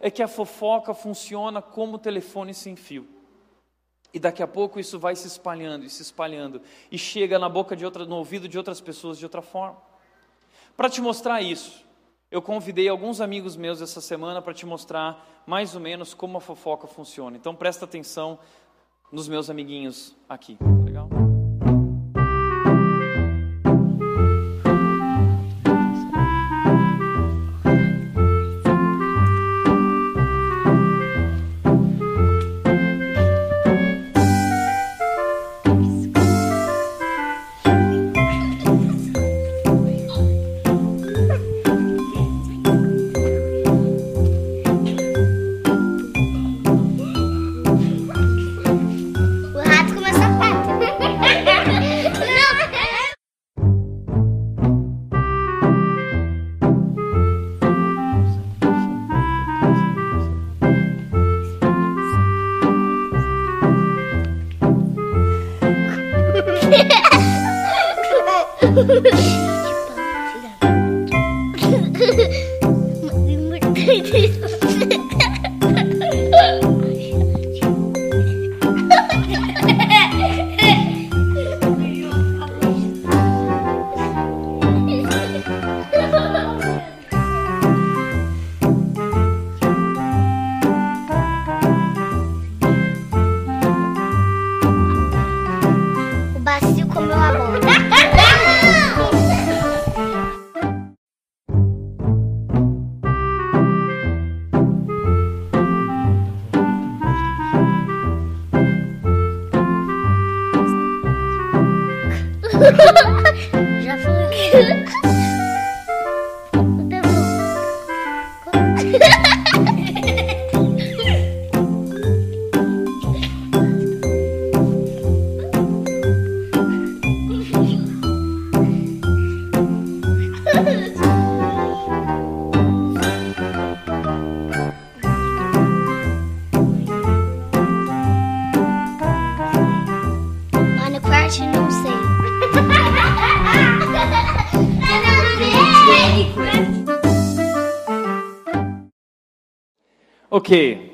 [0.00, 3.06] é que a fofoca funciona como telefone sem fio.
[4.12, 7.76] E daqui a pouco isso vai se espalhando e se espalhando e chega na boca
[7.76, 9.76] de outra, no ouvido de outras pessoas de outra forma.
[10.76, 11.84] Para te mostrar isso,
[12.30, 16.40] eu convidei alguns amigos meus essa semana para te mostrar mais ou menos como a
[16.40, 17.36] fofoca funciona.
[17.36, 18.38] Então presta atenção
[19.12, 20.58] nos meus amiguinhos aqui.
[20.84, 21.08] Legal?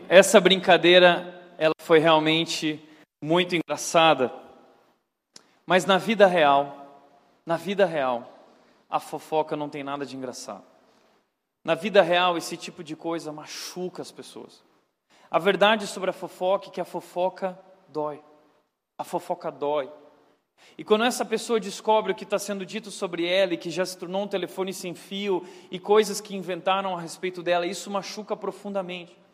[0.07, 2.79] Essa brincadeira ela foi realmente
[3.25, 4.31] muito engraçada,
[5.65, 7.11] mas na vida real,
[7.47, 8.31] na vida real,
[8.91, 10.63] a fofoca não tem nada de engraçado.
[11.65, 14.63] Na vida real, esse tipo de coisa machuca as pessoas.
[15.31, 18.23] A verdade sobre a fofoca é que a fofoca dói.
[18.99, 19.91] A fofoca dói.
[20.77, 23.87] E quando essa pessoa descobre o que está sendo dito sobre ela e que já
[23.87, 28.37] se tornou um telefone sem fio e coisas que inventaram a respeito dela, isso machuca
[28.37, 29.25] profundamente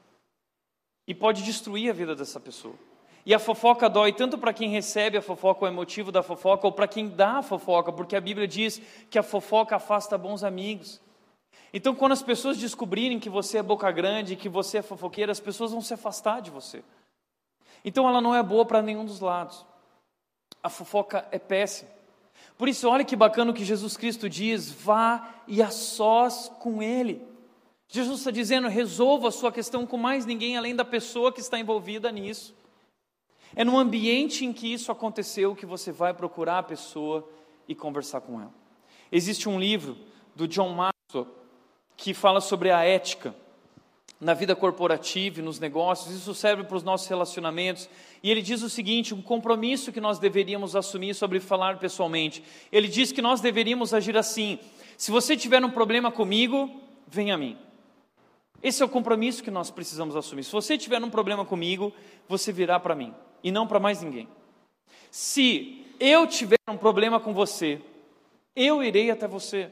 [1.06, 2.74] e pode destruir a vida dessa pessoa.
[3.24, 6.72] E a fofoca dói tanto para quem recebe a fofoca, o emotivo da fofoca, ou
[6.72, 11.00] para quem dá a fofoca, porque a Bíblia diz que a fofoca afasta bons amigos.
[11.72, 15.40] Então, quando as pessoas descobrirem que você é boca grande, que você é fofoqueira, as
[15.40, 16.82] pessoas vão se afastar de você.
[17.84, 19.64] Então, ela não é boa para nenhum dos lados.
[20.62, 21.90] A fofoca é péssima.
[22.58, 26.82] Por isso, olha que bacana o que Jesus Cristo diz: vá e a sós com
[26.82, 27.26] Ele.
[27.92, 31.58] Jesus está dizendo: resolva a sua questão com mais ninguém além da pessoa que está
[31.58, 32.54] envolvida nisso.
[33.54, 37.28] É no ambiente em que isso aconteceu que você vai procurar a pessoa
[37.68, 38.54] e conversar com ela.
[39.12, 39.98] Existe um livro
[40.34, 41.28] do John Maxwell
[41.94, 43.36] que fala sobre a ética
[44.18, 47.90] na vida corporativa e nos negócios, isso serve para os nossos relacionamentos.
[48.22, 52.42] E ele diz o seguinte: um compromisso que nós deveríamos assumir sobre falar pessoalmente.
[52.72, 54.58] Ele diz que nós deveríamos agir assim:
[54.96, 56.70] se você tiver um problema comigo,
[57.06, 57.58] venha a mim.
[58.62, 60.44] Esse é o compromisso que nós precisamos assumir.
[60.44, 61.92] Se você tiver um problema comigo,
[62.28, 64.28] você virá para mim e não para mais ninguém.
[65.10, 67.80] Se eu tiver um problema com você,
[68.54, 69.70] eu irei até você.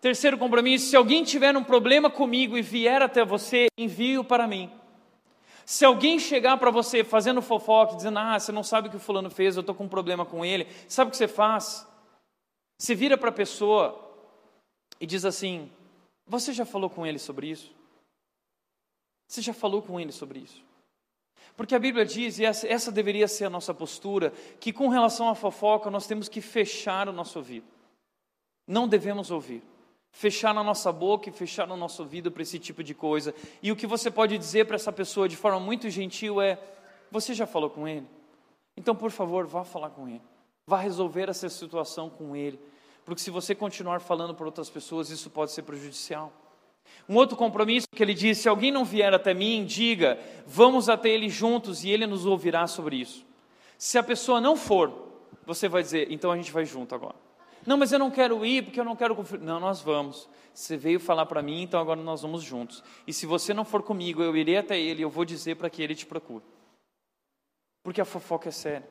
[0.00, 4.70] Terceiro compromisso: se alguém tiver um problema comigo e vier até você, envie-o para mim.
[5.66, 9.00] Se alguém chegar para você fazendo fofoca, dizendo, ah, você não sabe o que o
[9.00, 11.86] fulano fez, eu estou com um problema com ele, sabe o que você faz?
[12.78, 13.98] Você vira para a pessoa
[15.00, 15.70] e diz assim:
[16.26, 17.74] Você já falou com ele sobre isso?
[19.26, 20.62] Você já falou com ele sobre isso?
[21.56, 25.28] Porque a Bíblia diz, e essa, essa deveria ser a nossa postura, que com relação
[25.28, 27.66] à fofoca nós temos que fechar o nosso ouvido.
[28.66, 29.62] Não devemos ouvir
[30.14, 33.34] fechar na nossa boca e fechar no nosso ouvido para esse tipo de coisa.
[33.60, 36.58] E o que você pode dizer para essa pessoa de forma muito gentil é:
[37.10, 38.06] Você já falou com ele?
[38.76, 40.22] Então, por favor, vá falar com ele.
[40.66, 42.58] Vá resolver essa situação com ele.
[43.04, 46.32] Porque se você continuar falando para outras pessoas, isso pode ser prejudicial.
[47.08, 51.10] Um outro compromisso que ele disse: se alguém não vier até mim, diga, vamos até
[51.10, 53.26] ele juntos e ele nos ouvirá sobre isso.
[53.76, 54.92] Se a pessoa não for,
[55.44, 57.16] você vai dizer, então a gente vai junto agora.
[57.66, 59.16] Não, mas eu não quero ir porque eu não quero.
[59.40, 60.28] Não, nós vamos.
[60.52, 62.82] Você veio falar para mim, então agora nós vamos juntos.
[63.06, 65.82] E se você não for comigo, eu irei até ele, eu vou dizer para que
[65.82, 66.44] ele te procure.
[67.82, 68.88] Porque a fofoca é séria.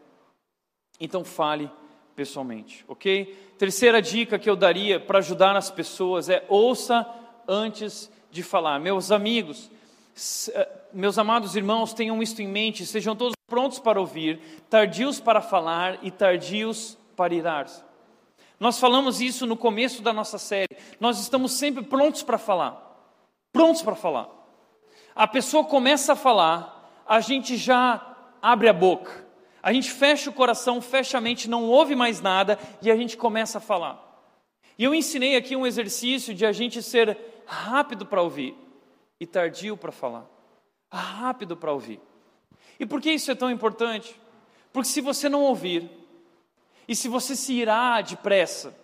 [1.00, 1.72] Então fale
[2.16, 3.54] pessoalmente, ok?
[3.58, 7.08] Terceira dica que eu daria para ajudar as pessoas é ouça
[7.48, 8.80] antes de falar.
[8.80, 9.70] Meus amigos,
[10.54, 15.42] eh, meus amados irmãos, tenham isto em mente, sejam todos prontos para ouvir, tardios para
[15.42, 17.84] falar e tardios para irar-se.
[18.60, 20.76] Nós falamos isso no começo da nossa série.
[21.00, 22.82] Nós estamos sempre prontos para falar.
[23.52, 24.30] Prontos para falar.
[25.16, 29.23] A pessoa começa a falar, a gente já abre a boca.
[29.64, 33.16] A gente fecha o coração, fecha a mente, não ouve mais nada e a gente
[33.16, 33.98] começa a falar.
[34.78, 38.54] E eu ensinei aqui um exercício de a gente ser rápido para ouvir
[39.22, 40.26] e tardio para falar.
[40.92, 42.02] Rápido para ouvir.
[42.78, 44.20] E por que isso é tão importante?
[44.74, 45.90] Porque se você não ouvir,
[46.86, 48.76] e se você se irá depressa,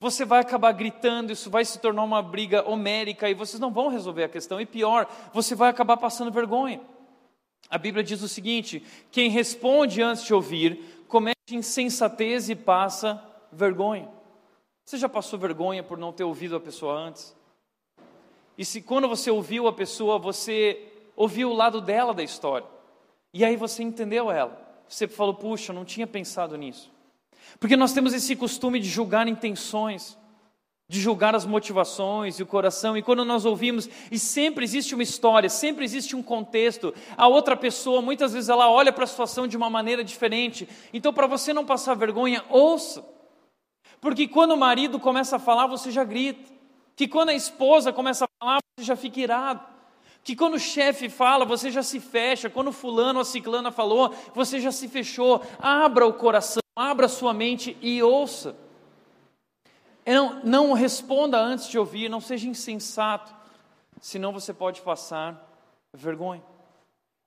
[0.00, 3.86] você vai acabar gritando, isso vai se tornar uma briga homérica e vocês não vão
[3.88, 4.60] resolver a questão.
[4.60, 6.80] E pior, você vai acabar passando vergonha.
[7.68, 13.22] A Bíblia diz o seguinte: quem responde antes de ouvir, comete insensatez e passa
[13.52, 14.08] vergonha.
[14.84, 17.34] Você já passou vergonha por não ter ouvido a pessoa antes?
[18.56, 22.66] E se quando você ouviu a pessoa, você ouviu o lado dela da história,
[23.32, 26.92] e aí você entendeu ela, você falou, puxa, eu não tinha pensado nisso.
[27.58, 30.18] Porque nós temos esse costume de julgar intenções,
[30.88, 35.02] de julgar as motivações e o coração, e quando nós ouvimos, e sempre existe uma
[35.02, 39.46] história, sempre existe um contexto, a outra pessoa, muitas vezes ela olha para a situação
[39.46, 43.04] de uma maneira diferente, então para você não passar vergonha, ouça,
[44.00, 46.52] porque quando o marido começa a falar, você já grita,
[46.94, 49.60] que quando a esposa começa a falar, você já fica irado,
[50.22, 54.60] que quando o chefe fala, você já se fecha, quando fulano ou ciclana falou, você
[54.60, 58.56] já se fechou, abra o coração, Abra sua mente e ouça.
[60.06, 63.34] Não, não responda antes de ouvir, não seja insensato,
[64.00, 65.50] senão você pode passar
[65.92, 66.42] vergonha.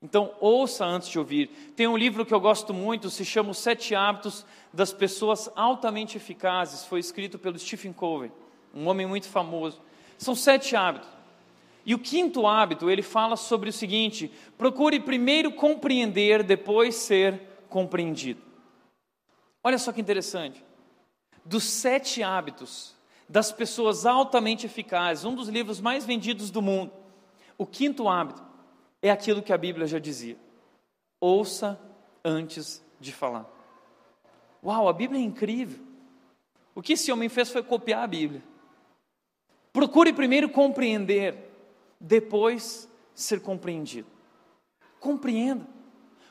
[0.02, 1.48] Então, ouça antes de ouvir.
[1.76, 6.18] Tem um livro que eu gosto muito, se chama Os Sete Hábitos das Pessoas Altamente
[6.18, 6.86] Eficazes.
[6.86, 8.32] Foi escrito pelo Stephen Covey,
[8.76, 9.82] um homem muito famoso.
[10.18, 11.10] São sete hábitos.
[11.86, 17.40] E o quinto hábito, ele fala sobre o seguinte: procure primeiro compreender, depois ser
[17.70, 18.42] compreendido.
[19.64, 20.64] Olha só que interessante.
[21.48, 22.94] Dos sete hábitos
[23.28, 26.92] das pessoas altamente eficazes, um dos livros mais vendidos do mundo,
[27.58, 28.44] o quinto hábito
[29.02, 30.38] é aquilo que a Bíblia já dizia:
[31.22, 31.80] ouça
[32.24, 33.46] antes de falar.
[34.62, 35.86] Uau, a Bíblia é incrível.
[36.76, 38.44] O que esse homem fez foi copiar a Bíblia.
[39.72, 41.50] Procure primeiro compreender,
[42.00, 44.10] depois ser compreendido.
[45.00, 45.77] Compreenda.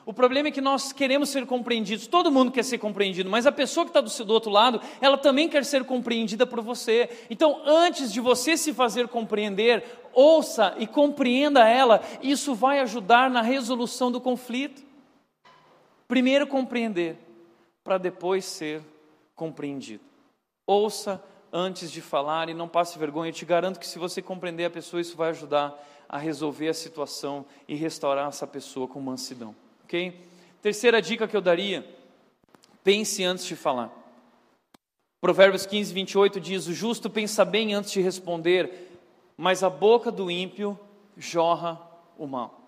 [0.07, 3.51] O problema é que nós queremos ser compreendidos, todo mundo quer ser compreendido, mas a
[3.51, 7.09] pessoa que está do, outro lado, ela também quer ser compreendida por você.
[7.29, 9.83] Então, antes de você se fazer compreender,
[10.13, 14.81] ouça e compreenda ela, isso vai ajudar na resolução do conflito.
[16.07, 17.17] Primeiro compreender,
[17.83, 18.81] para depois ser
[19.35, 20.05] compreendido.
[20.65, 23.27] Ouça antes de falar e não passe vergonha.
[23.27, 25.77] Eu te garanto que se você compreender a pessoa, isso vai ajudar
[26.07, 29.53] a resolver a situação e restaurar essa pessoa com mansidão.
[29.87, 30.21] Ok?
[30.61, 31.87] Terceira dica que eu daria:
[32.83, 33.89] pense antes de falar.
[35.21, 38.99] Provérbios 15, 28 diz: O justo pensa bem antes de responder,
[39.37, 40.77] mas a boca do ímpio
[41.15, 41.81] jorra
[42.17, 42.59] o mal.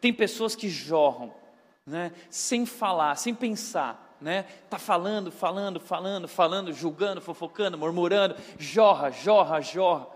[0.00, 1.34] Tem pessoas que jorram,
[1.84, 4.44] né, sem falar, sem pensar, né?
[4.70, 10.06] Tá falando, falando, falando, falando, julgando, fofocando, murmurando, jorra, jorra, jorra.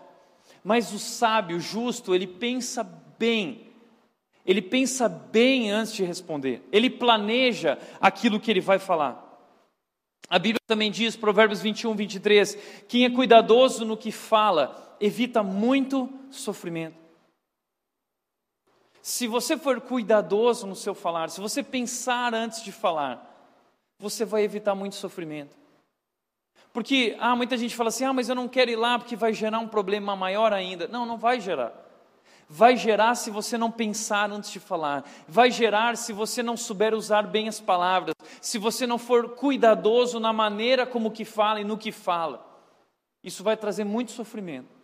[0.63, 2.85] Mas o sábio, o justo, ele pensa
[3.19, 3.68] bem.
[4.49, 6.67] Ele pensa bem antes de responder.
[6.73, 9.23] Ele planeja aquilo que ele vai falar.
[10.27, 12.57] A Bíblia também diz, Provérbios 21, 23,
[12.89, 16.97] quem é cuidadoso no que fala, evita muito sofrimento.
[19.03, 23.27] Se você for cuidadoso no seu falar, se você pensar antes de falar,
[23.99, 25.59] você vai evitar muito sofrimento.
[26.73, 29.35] Porque ah, muita gente fala assim: ah, mas eu não quero ir lá porque vai
[29.35, 30.89] gerar um problema maior ainda.
[30.89, 31.88] Não, não vai gerar.
[32.49, 35.05] Vai gerar se você não pensar antes de falar.
[35.27, 38.15] Vai gerar se você não souber usar bem as palavras.
[38.41, 42.47] Se você não for cuidadoso na maneira como que fala e no que fala.
[43.23, 44.79] Isso vai trazer muito sofrimento.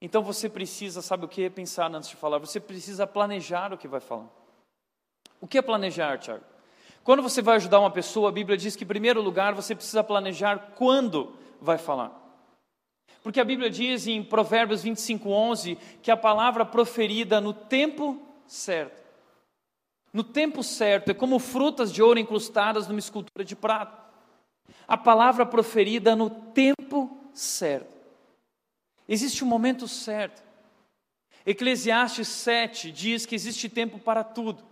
[0.00, 1.50] Então você precisa, sabe o que?
[1.50, 2.38] Pensar antes de falar.
[2.38, 4.28] Você precisa planejar o que vai falar.
[5.40, 6.44] O que é planejar, Tiago?
[7.02, 10.04] Quando você vai ajudar uma pessoa, a Bíblia diz que, em primeiro lugar, você precisa
[10.04, 12.19] planejar quando vai falar.
[13.22, 19.00] Porque a Bíblia diz em Provérbios 25, 11, que a palavra proferida no tempo certo.
[20.12, 24.00] No tempo certo, é como frutas de ouro incrustadas numa escultura de prata.
[24.88, 28.00] A palavra proferida no tempo certo.
[29.08, 30.42] Existe um momento certo.
[31.44, 34.64] Eclesiastes 7 diz que existe tempo para tudo.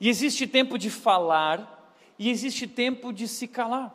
[0.00, 3.94] E existe tempo de falar e existe tempo de se calar.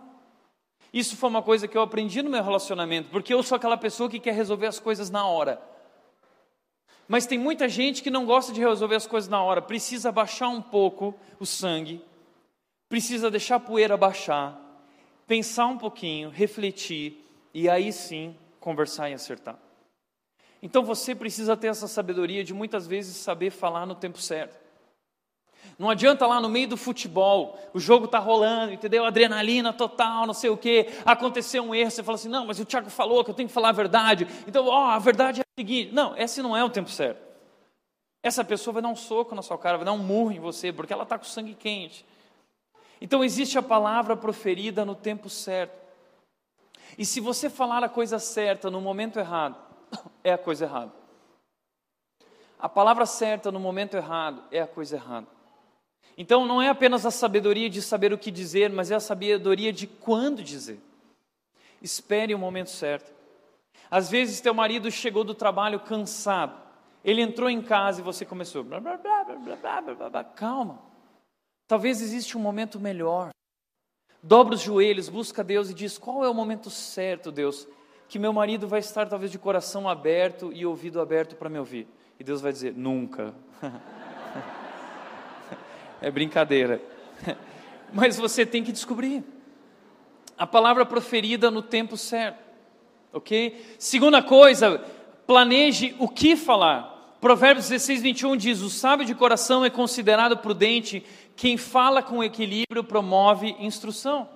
[0.94, 4.10] Isso foi uma coisa que eu aprendi no meu relacionamento, porque eu sou aquela pessoa
[4.10, 5.62] que quer resolver as coisas na hora.
[7.08, 10.50] Mas tem muita gente que não gosta de resolver as coisas na hora, precisa baixar
[10.50, 12.04] um pouco o sangue,
[12.90, 14.60] precisa deixar a poeira baixar,
[15.28, 19.58] pensar um pouquinho, refletir e aí sim conversar e acertar.
[20.62, 24.61] Então você precisa ter essa sabedoria de muitas vezes saber falar no tempo certo.
[25.82, 29.04] Não adianta lá no meio do futebol, o jogo está rolando, entendeu?
[29.04, 30.88] Adrenalina total, não sei o quê.
[31.04, 33.54] Aconteceu um erro, você fala assim: não, mas o Tiago falou que eu tenho que
[33.54, 34.28] falar a verdade.
[34.48, 37.20] Então, ó, a verdade é a seguinte: não, esse não é o tempo certo.
[38.22, 40.72] Essa pessoa vai dar um soco na sua cara, vai dar um murro em você,
[40.72, 42.06] porque ela está com sangue quente.
[43.02, 45.74] Então, existe a palavra proferida no tempo certo.
[46.96, 49.56] E se você falar a coisa certa no momento errado,
[50.24, 50.92] é a coisa errada.
[52.60, 55.41] A palavra certa no momento errado é a coisa errada.
[56.18, 59.72] Então não é apenas a sabedoria de saber o que dizer, mas é a sabedoria
[59.72, 60.80] de quando dizer.
[61.82, 63.12] Espere o momento certo.
[63.90, 66.56] Às vezes teu marido chegou do trabalho cansado.
[67.04, 68.64] Ele entrou em casa e você começou.
[68.64, 70.80] Blá, blá, blá, Calma.
[71.68, 73.32] Talvez exista um momento melhor.
[74.22, 77.68] Dobra os joelhos, busca Deus e diz: Qual é o momento certo, Deus?
[78.08, 81.88] Que meu marido vai estar talvez de coração aberto e ouvido aberto para me ouvir.
[82.20, 83.34] E Deus vai dizer: Nunca.
[86.02, 86.82] É brincadeira.
[87.94, 89.24] Mas você tem que descobrir.
[90.38, 92.40] A palavra proferida no tempo certo.
[93.14, 93.76] Ok?
[93.78, 94.84] Segunda coisa,
[95.28, 97.18] planeje o que falar.
[97.22, 102.84] Provérbios 16, 21 diz: O sábio de coração é considerado prudente, quem fala com equilíbrio
[102.84, 104.28] promove instrução.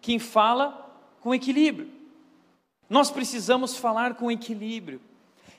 [0.00, 0.90] Quem fala
[1.20, 1.88] com equilíbrio.
[2.88, 5.00] Nós precisamos falar com equilíbrio.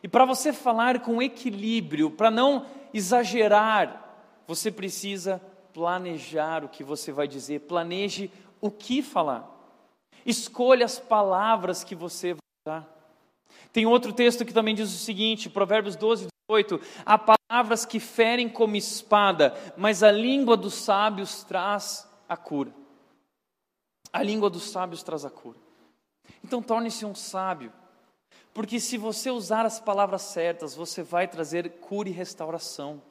[0.04, 4.01] E para você falar com equilíbrio, para não exagerar,
[4.54, 5.42] você precisa
[5.74, 8.30] planejar o que você vai dizer, planeje
[8.60, 9.50] o que falar.
[10.26, 12.90] Escolha as palavras que você vai usar.
[13.72, 18.50] Tem outro texto que também diz o seguinte, Provérbios 12, 18: Há palavras que ferem
[18.50, 22.74] como espada, mas a língua dos sábios traz a cura.
[24.12, 25.58] A língua dos sábios traz a cura.
[26.44, 27.72] Então torne-se um sábio,
[28.54, 33.02] porque se você usar as palavras certas, você vai trazer cura e restauração.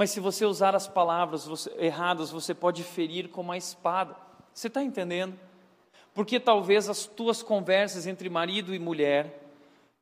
[0.00, 4.16] Mas se você usar as palavras você, erradas, você pode ferir com uma espada.
[4.50, 5.38] Você está entendendo?
[6.14, 9.42] Porque talvez as tuas conversas entre marido e mulher,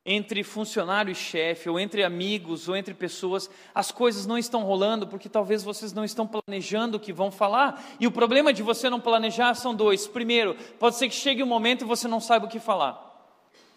[0.06, 5.04] entre funcionário e chefe, ou entre amigos, ou entre pessoas, as coisas não estão rolando
[5.04, 7.84] porque talvez vocês não estão planejando o que vão falar.
[7.98, 10.06] E o problema de você não planejar são dois.
[10.06, 13.04] Primeiro, pode ser que chegue um momento e você não saiba o que falar.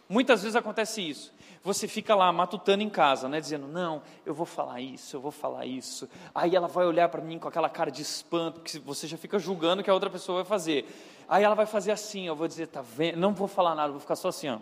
[0.07, 1.33] Muitas vezes acontece isso.
[1.63, 5.31] Você fica lá matutando em casa, né, dizendo: "Não, eu vou falar isso, eu vou
[5.31, 6.09] falar isso".
[6.33, 9.37] Aí ela vai olhar para mim com aquela cara de espanto, porque você já fica
[9.37, 10.85] julgando que a outra pessoa vai fazer.
[11.29, 13.17] Aí ela vai fazer assim, eu vou dizer: "Tá vendo?
[13.17, 14.57] Não vou falar nada, vou ficar só assim, ó".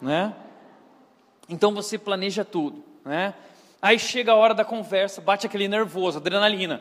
[0.00, 0.34] Né?
[1.48, 3.34] Então você planeja tudo, né?
[3.82, 6.80] Aí chega a hora da conversa, bate aquele nervoso, adrenalina.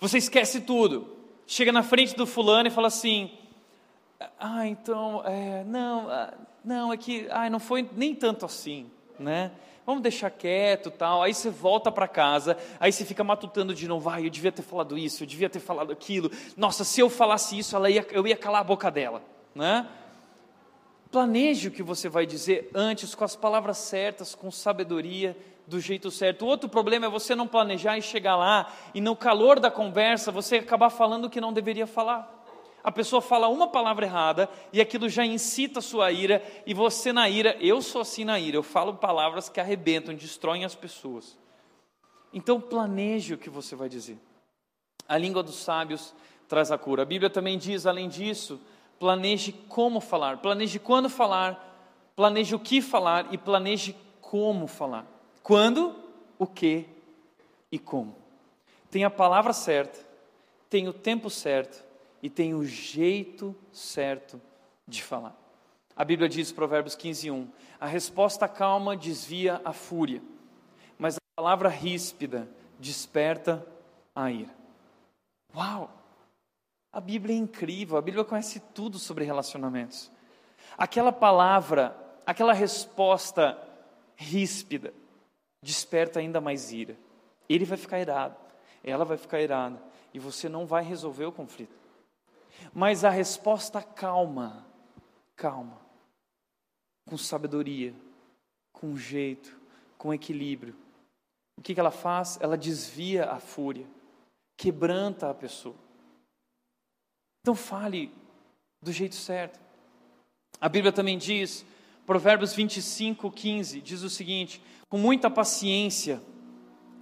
[0.00, 1.16] Você esquece tudo.
[1.46, 3.30] Chega na frente do fulano e fala assim:
[4.38, 6.32] "Ah, então, é, não, ah,
[6.64, 9.50] não, é que ai, não foi nem tanto assim, né?
[9.86, 11.22] Vamos deixar quieto tal.
[11.22, 14.08] Aí você volta para casa, aí você fica matutando de novo.
[14.08, 16.30] Ai, eu devia ter falado isso, eu devia ter falado aquilo.
[16.56, 19.22] Nossa, se eu falasse isso, ela ia, eu ia calar a boca dela,
[19.54, 19.86] né?
[21.10, 25.36] Planeje o que você vai dizer antes, com as palavras certas, com sabedoria,
[25.66, 26.44] do jeito certo.
[26.44, 30.32] O outro problema é você não planejar e chegar lá e no calor da conversa
[30.32, 32.43] você acabar falando o que não deveria falar
[32.84, 37.14] a pessoa fala uma palavra errada e aquilo já incita a sua ira, e você
[37.14, 41.38] na ira, eu sou assim na ira, eu falo palavras que arrebentam, destroem as pessoas.
[42.30, 44.18] Então planeje o que você vai dizer.
[45.08, 46.14] A língua dos sábios
[46.46, 47.02] traz a cura.
[47.02, 48.60] A Bíblia também diz, além disso,
[48.98, 55.06] planeje como falar, planeje quando falar, planeje o que falar e planeje como falar.
[55.42, 55.96] Quando,
[56.38, 56.86] o que
[57.72, 58.14] e como.
[58.90, 60.06] Tem a palavra certa,
[60.68, 61.93] tem o tempo certo
[62.24, 64.40] e tem o jeito certo
[64.88, 65.36] de falar.
[65.94, 67.48] A Bíblia diz, Provérbios 15, 1,
[67.78, 70.22] a resposta calma desvia a fúria,
[70.96, 72.48] mas a palavra ríspida
[72.78, 73.62] desperta
[74.14, 74.54] a ira.
[75.54, 75.92] Uau!
[76.90, 80.10] A Bíblia é incrível, a Bíblia conhece tudo sobre relacionamentos.
[80.78, 81.94] Aquela palavra,
[82.24, 83.58] aquela resposta
[84.16, 84.94] ríspida,
[85.60, 86.96] desperta ainda mais ira.
[87.50, 88.36] Ele vai ficar irado,
[88.82, 89.78] ela vai ficar irada,
[90.14, 91.83] e você não vai resolver o conflito.
[92.72, 94.66] Mas a resposta calma,
[95.36, 95.80] calma,
[97.08, 97.94] com sabedoria,
[98.72, 99.56] com jeito,
[99.96, 100.74] com equilíbrio.
[101.56, 102.38] O que, ela faz?
[102.40, 103.86] Ela desvia a fúria,
[104.56, 105.76] quebranta a pessoa.
[107.40, 108.12] Então fale
[108.82, 109.60] do jeito certo.
[110.60, 111.64] A Bíblia também diz,
[112.04, 116.20] Provérbios 25, 15, diz o seguinte: com muita paciência,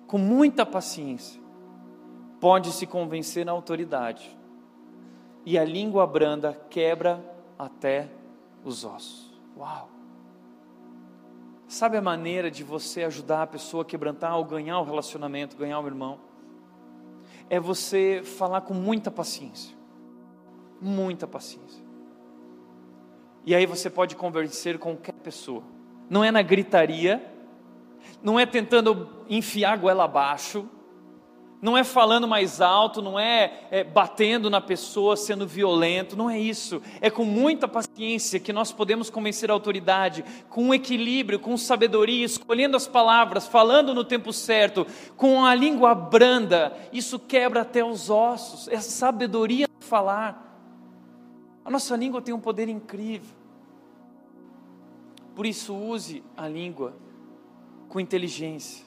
[0.06, 1.40] com muita paciência,
[2.40, 4.41] pode-se convencer na autoridade
[5.44, 7.24] e a língua branda quebra
[7.58, 8.08] até
[8.64, 9.32] os ossos.
[9.56, 9.88] Uau!
[11.66, 15.80] Sabe a maneira de você ajudar a pessoa a quebrantar ou ganhar o relacionamento, ganhar
[15.80, 16.18] o irmão?
[17.48, 19.74] É você falar com muita paciência.
[20.80, 21.82] Muita paciência.
[23.44, 25.62] E aí você pode convencer qualquer pessoa.
[26.08, 27.24] Não é na gritaria,
[28.22, 30.68] não é tentando enfiar a goela abaixo,
[31.62, 36.36] não é falando mais alto, não é, é, batendo na pessoa, sendo violento, não é
[36.36, 36.82] isso.
[37.00, 42.76] É com muita paciência que nós podemos convencer a autoridade, com equilíbrio, com sabedoria, escolhendo
[42.76, 44.84] as palavras, falando no tempo certo,
[45.16, 46.76] com a língua branda.
[46.92, 50.58] Isso quebra até os ossos, é sabedoria de falar.
[51.64, 53.36] A nossa língua tem um poder incrível.
[55.36, 56.96] Por isso, use a língua
[57.88, 58.84] com inteligência,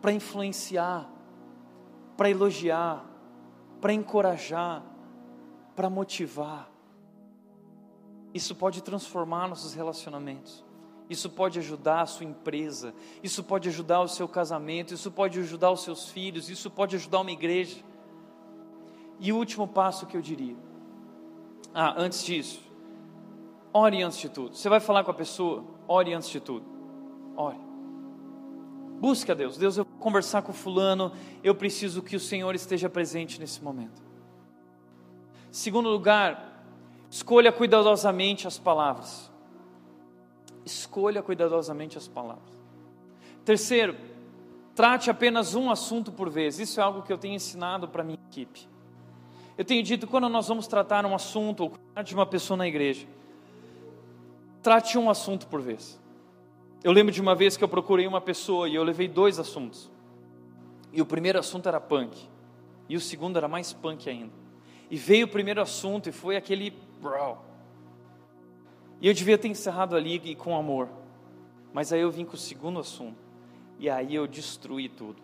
[0.00, 1.15] para influenciar
[2.16, 3.04] para elogiar,
[3.80, 4.82] para encorajar,
[5.74, 6.70] para motivar.
[8.32, 10.64] Isso pode transformar nossos relacionamentos.
[11.08, 12.92] Isso pode ajudar a sua empresa,
[13.22, 17.20] isso pode ajudar o seu casamento, isso pode ajudar os seus filhos, isso pode ajudar
[17.20, 17.76] uma igreja.
[19.20, 20.56] E o último passo que eu diria.
[21.72, 22.60] Ah, antes disso,
[23.72, 24.56] ore antes de tudo.
[24.56, 26.66] Você vai falar com a pessoa, ore antes de tudo.
[27.36, 27.58] Ore.
[28.98, 29.56] Busque a Deus.
[29.56, 34.02] Deus, eu conversar com fulano, eu preciso que o Senhor esteja presente nesse momento.
[35.50, 36.64] Segundo lugar,
[37.10, 39.30] escolha cuidadosamente as palavras.
[40.64, 42.56] Escolha cuidadosamente as palavras.
[43.44, 43.96] Terceiro,
[44.74, 46.58] trate apenas um assunto por vez.
[46.58, 48.68] Isso é algo que eu tenho ensinado para minha equipe.
[49.56, 52.68] Eu tenho dito quando nós vamos tratar um assunto ou cuidar de uma pessoa na
[52.68, 53.06] igreja,
[54.62, 55.98] trate um assunto por vez.
[56.86, 59.90] Eu lembro de uma vez que eu procurei uma pessoa e eu levei dois assuntos.
[60.92, 62.16] E o primeiro assunto era punk.
[62.88, 64.32] E o segundo era mais punk ainda.
[64.88, 66.72] E veio o primeiro assunto e foi aquele.
[69.00, 70.88] E eu devia ter encerrado ali e com amor.
[71.72, 73.18] Mas aí eu vim com o segundo assunto.
[73.80, 75.20] E aí eu destruí tudo.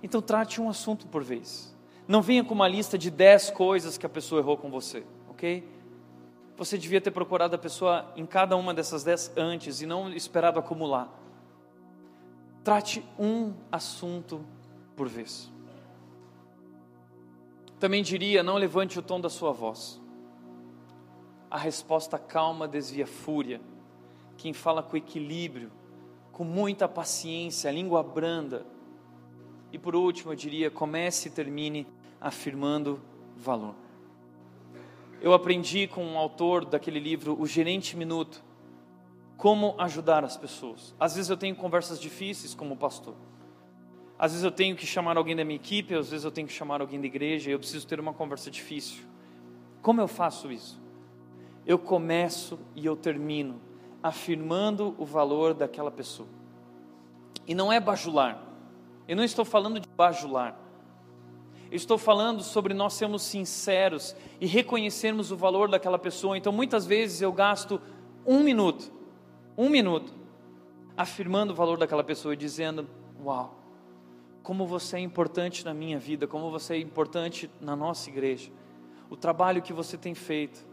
[0.00, 1.76] Então trate um assunto por vez.
[2.06, 5.73] Não venha com uma lista de dez coisas que a pessoa errou com você, ok?
[6.56, 10.58] Você devia ter procurado a pessoa em cada uma dessas dez antes e não esperado
[10.58, 11.12] acumular.
[12.62, 14.44] Trate um assunto
[14.96, 15.52] por vez.
[17.78, 20.00] Também diria: não levante o tom da sua voz.
[21.50, 23.60] A resposta calma desvia fúria.
[24.36, 25.70] Quem fala com equilíbrio,
[26.32, 28.64] com muita paciência, língua branda.
[29.72, 31.86] E por último, eu diria: comece e termine
[32.20, 33.02] afirmando
[33.36, 33.74] valor.
[35.24, 38.44] Eu aprendi com um autor daquele livro, O Gerente Minuto,
[39.38, 40.94] como ajudar as pessoas.
[41.00, 43.14] Às vezes eu tenho conversas difíceis como pastor.
[44.18, 46.52] Às vezes eu tenho que chamar alguém da minha equipe, às vezes eu tenho que
[46.52, 49.02] chamar alguém da igreja, e eu preciso ter uma conversa difícil.
[49.80, 50.78] Como eu faço isso?
[51.64, 53.62] Eu começo e eu termino
[54.02, 56.28] afirmando o valor daquela pessoa.
[57.46, 58.46] E não é bajular.
[59.08, 60.63] Eu não estou falando de bajular.
[61.74, 66.38] Estou falando sobre nós sermos sinceros e reconhecermos o valor daquela pessoa.
[66.38, 67.80] Então, muitas vezes eu gasto
[68.24, 68.92] um minuto,
[69.58, 70.14] um minuto,
[70.96, 72.88] afirmando o valor daquela pessoa e dizendo:
[73.20, 73.58] Uau,
[74.40, 78.52] como você é importante na minha vida, como você é importante na nossa igreja,
[79.10, 80.64] o trabalho que você tem feito.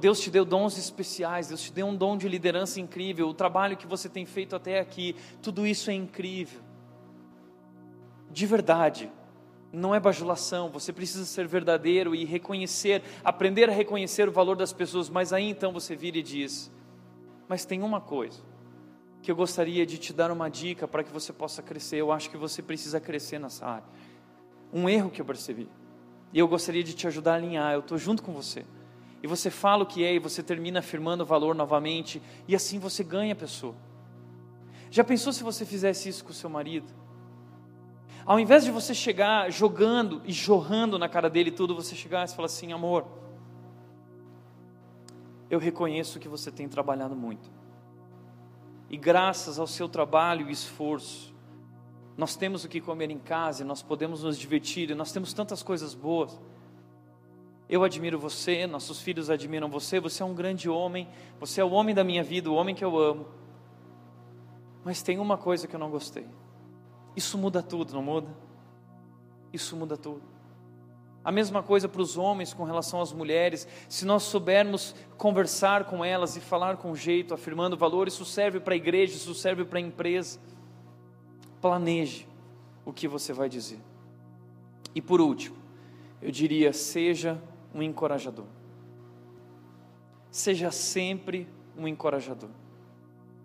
[0.00, 3.76] Deus te deu dons especiais, Deus te deu um dom de liderança incrível, o trabalho
[3.76, 6.62] que você tem feito até aqui, tudo isso é incrível.
[8.30, 9.12] De verdade,
[9.76, 14.72] não é bajulação, você precisa ser verdadeiro e reconhecer, aprender a reconhecer o valor das
[14.72, 16.72] pessoas, mas aí então você vira e diz:
[17.46, 18.40] Mas tem uma coisa
[19.22, 21.96] que eu gostaria de te dar uma dica para que você possa crescer.
[21.96, 23.88] Eu acho que você precisa crescer nessa área.
[24.72, 25.68] Um erro que eu percebi.
[26.32, 27.74] E eu gostaria de te ajudar a alinhar.
[27.74, 28.64] Eu estou junto com você.
[29.22, 32.22] E você fala o que é e você termina afirmando o valor novamente.
[32.48, 33.74] E assim você ganha a pessoa.
[34.90, 37.05] Já pensou se você fizesse isso com o seu marido?
[38.26, 42.34] Ao invés de você chegar jogando e jorrando na cara dele tudo, você chegar e
[42.34, 43.06] falar assim: amor,
[45.48, 47.56] eu reconheço que você tem trabalhado muito
[48.88, 51.34] e graças ao seu trabalho e esforço,
[52.16, 55.94] nós temos o que comer em casa, nós podemos nos divertir, nós temos tantas coisas
[55.94, 56.40] boas.
[57.68, 61.08] Eu admiro você, nossos filhos admiram você, você é um grande homem,
[61.38, 63.26] você é o homem da minha vida, o homem que eu amo.
[64.84, 66.26] Mas tem uma coisa que eu não gostei.
[67.16, 68.28] Isso muda tudo, não muda?
[69.52, 70.22] Isso muda tudo.
[71.24, 73.66] A mesma coisa para os homens com relação às mulheres.
[73.88, 78.74] Se nós soubermos conversar com elas e falar com jeito, afirmando valor, isso serve para
[78.74, 80.38] a igreja, isso serve para a empresa.
[81.60, 82.28] Planeje
[82.84, 83.80] o que você vai dizer.
[84.94, 85.56] E por último,
[86.22, 87.42] eu diria: seja
[87.74, 88.46] um encorajador.
[90.30, 92.50] Seja sempre um encorajador.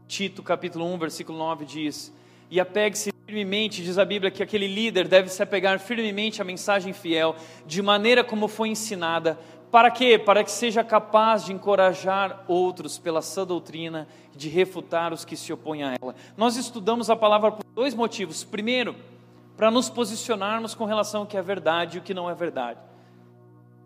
[0.08, 2.14] Tito capítulo 1, versículo 9 diz:
[2.50, 6.92] E apegue-se firmemente, diz a Bíblia, que aquele líder deve se apegar firmemente à mensagem
[6.92, 7.34] fiel,
[7.66, 9.40] de maneira como foi ensinada.
[9.72, 10.20] Para quê?
[10.20, 14.06] Para que seja capaz de encorajar outros pela sã doutrina,
[14.36, 16.14] de refutar os que se opõem a ela.
[16.36, 18.44] Nós estudamos a palavra por dois motivos.
[18.44, 18.98] Primeiro,
[19.56, 22.82] para nos posicionarmos com relação ao que é verdade e o que não é verdade.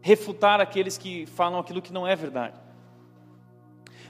[0.02, 2.66] Refutar aqueles que falam aquilo que não é verdade.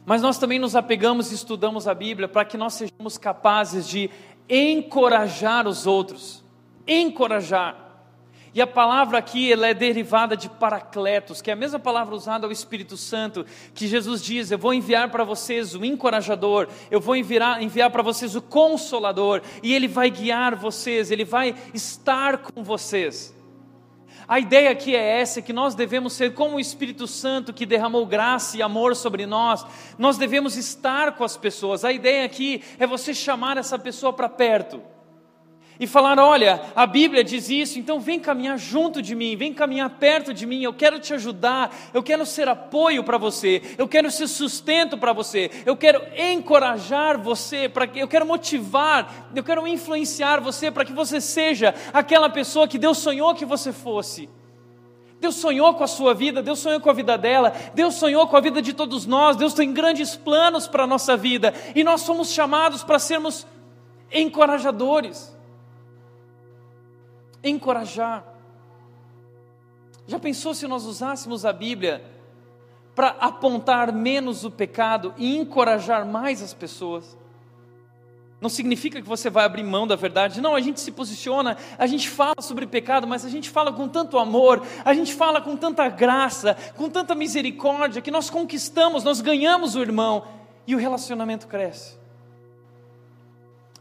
[0.05, 4.09] Mas nós também nos apegamos e estudamos a Bíblia para que nós sejamos capazes de
[4.49, 6.43] encorajar os outros.
[6.87, 7.85] Encorajar.
[8.55, 12.47] E a palavra aqui ela é derivada de paracletos, que é a mesma palavra usada
[12.47, 17.17] ao Espírito Santo, que Jesus diz: Eu vou enviar para vocês o encorajador, eu vou
[17.17, 22.63] enviar, enviar para vocês o consolador, e ele vai guiar vocês, ele vai estar com
[22.63, 23.34] vocês.
[24.27, 28.05] A ideia aqui é essa: que nós devemos ser como o Espírito Santo que derramou
[28.05, 29.65] graça e amor sobre nós,
[29.97, 31.85] nós devemos estar com as pessoas.
[31.85, 34.81] A ideia aqui é você chamar essa pessoa para perto
[35.79, 39.89] e falar: olha, a Bíblia diz isso, então vem caminhar junto de mim, vem caminhar
[39.91, 44.09] perto de mim, eu quero te ajudar, eu quero ser apoio para você, eu quero
[44.09, 50.39] ser sustento para você, eu quero encorajar você, para eu quero motivar, eu quero influenciar
[50.39, 54.29] você para que você seja aquela pessoa que Deus sonhou que você fosse.
[55.19, 58.35] Deus sonhou com a sua vida, Deus sonhou com a vida dela, Deus sonhou com
[58.35, 62.01] a vida de todos nós, Deus tem grandes planos para a nossa vida e nós
[62.01, 63.47] somos chamados para sermos
[64.11, 65.34] encorajadores
[67.49, 68.25] encorajar.
[70.07, 72.03] Já pensou se nós usássemos a Bíblia
[72.93, 77.17] para apontar menos o pecado e encorajar mais as pessoas?
[78.39, 81.87] Não significa que você vai abrir mão da verdade, não, a gente se posiciona, a
[81.87, 85.55] gente fala sobre pecado, mas a gente fala com tanto amor, a gente fala com
[85.55, 90.27] tanta graça, com tanta misericórdia, que nós conquistamos, nós ganhamos o irmão
[90.67, 91.97] e o relacionamento cresce.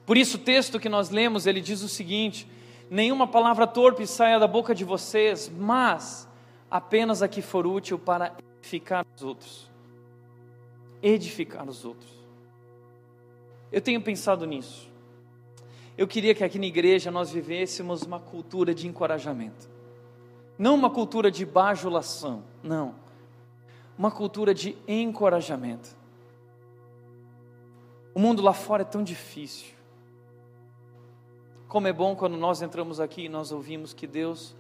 [0.06, 2.46] Por isso, o texto que nós lemos, ele diz o seguinte:
[2.94, 6.28] nenhuma palavra torpe saia da boca de vocês, mas
[6.70, 9.70] apenas a que for útil para edificar os outros.
[11.02, 12.12] Edificar os outros.
[13.72, 14.88] Eu tenho pensado nisso.
[15.98, 19.68] Eu queria que aqui na igreja nós vivêssemos uma cultura de encorajamento.
[20.56, 22.94] Não uma cultura de bajulação, não.
[23.98, 25.96] Uma cultura de encorajamento.
[28.14, 29.73] O mundo lá fora é tão difícil.
[31.74, 34.54] Como é bom quando nós entramos aqui e nós ouvimos que Deus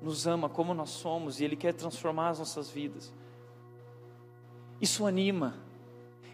[0.00, 3.12] nos ama como nós somos e Ele quer transformar as nossas vidas.
[4.80, 5.56] Isso anima,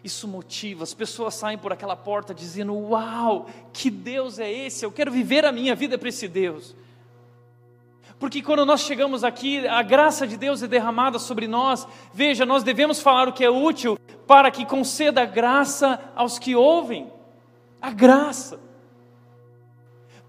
[0.03, 0.83] isso motiva.
[0.83, 4.85] As pessoas saem por aquela porta dizendo: Uau, que Deus é esse?
[4.85, 6.75] Eu quero viver a minha vida para esse Deus.
[8.19, 11.87] Porque quando nós chegamos aqui, a graça de Deus é derramada sobre nós.
[12.13, 13.97] Veja, nós devemos falar o que é útil
[14.27, 17.11] para que conceda graça aos que ouvem.
[17.81, 18.69] A graça.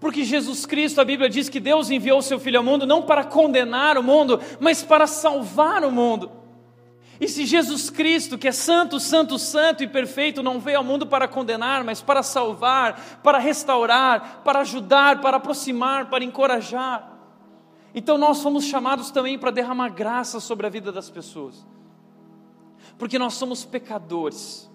[0.03, 3.03] Porque Jesus Cristo, a Bíblia diz que Deus enviou o seu Filho ao mundo não
[3.03, 6.29] para condenar o mundo, mas para salvar o mundo.
[7.21, 11.07] E se Jesus Cristo, que é santo, santo, santo e perfeito, não veio ao mundo
[11.07, 17.09] para condenar, mas para salvar, para restaurar, para ajudar, para aproximar, para encorajar,
[17.95, 21.65] então nós fomos chamados também para derramar graça sobre a vida das pessoas,
[22.97, 24.69] porque nós somos pecadores.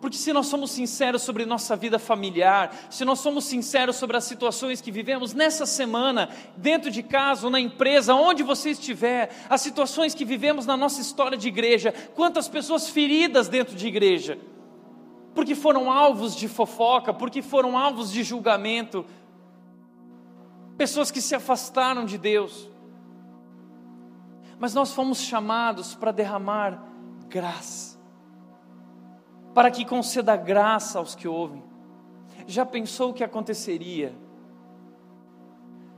[0.00, 4.24] Porque se nós somos sinceros sobre nossa vida familiar, se nós somos sinceros sobre as
[4.24, 9.60] situações que vivemos nessa semana, dentro de casa ou na empresa, onde você estiver, as
[9.60, 14.38] situações que vivemos na nossa história de igreja, quantas pessoas feridas dentro de igreja,
[15.34, 19.04] porque foram alvos de fofoca, porque foram alvos de julgamento,
[20.78, 22.70] pessoas que se afastaram de Deus.
[24.58, 26.82] Mas nós fomos chamados para derramar
[27.28, 27.89] graça
[29.54, 31.62] para que conceda graça aos que ouvem.
[32.46, 34.14] Já pensou o que aconteceria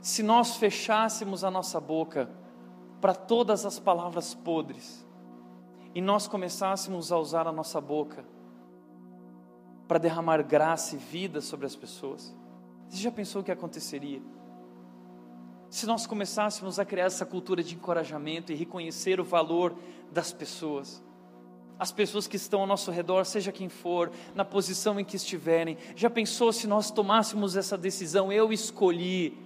[0.01, 2.29] se nós fechássemos a nossa boca
[2.99, 5.05] para todas as palavras podres
[5.95, 8.25] e nós começássemos a usar a nossa boca
[9.87, 12.35] para derramar graça e vida sobre as pessoas?
[12.89, 14.21] Você já pensou o que aconteceria?
[15.69, 19.75] Se nós começássemos a criar essa cultura de encorajamento e reconhecer o valor
[20.11, 21.03] das pessoas,
[21.83, 25.77] as pessoas que estão ao nosso redor, seja quem for, na posição em que estiverem.
[25.97, 28.31] Já pensou se nós tomássemos essa decisão?
[28.31, 29.37] Eu escolhi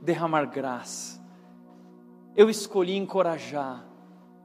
[0.00, 1.22] derramar graça,
[2.34, 3.84] eu escolhi encorajar,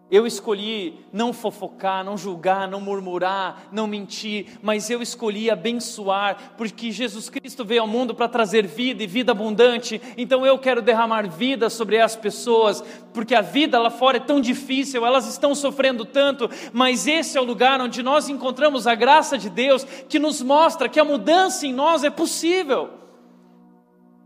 [0.10, 6.92] eu escolhi não fofocar, não julgar, não murmurar, não mentir, mas eu escolhi abençoar, porque
[6.92, 10.02] Jesus Cristo veio ao mundo para trazer vida e vida abundante.
[10.18, 12.84] Então eu quero derramar vida sobre as pessoas,
[13.14, 17.42] porque a vida lá fora é tão difícil, elas estão sofrendo tanto, mas esse é
[17.42, 21.66] o lugar onde nós encontramos a graça de Deus que nos mostra que a mudança
[21.66, 23.07] em nós é possível.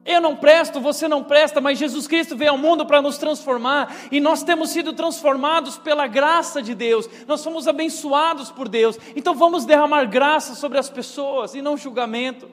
[0.04, 3.96] Eu não presto, você não presta, mas Jesus Cristo veio ao mundo para nos transformar
[4.12, 9.36] e nós temos sido transformados pela graça de Deus, nós somos abençoados por Deus, então
[9.36, 12.50] vamos derramar graça sobre as pessoas e não julgamento.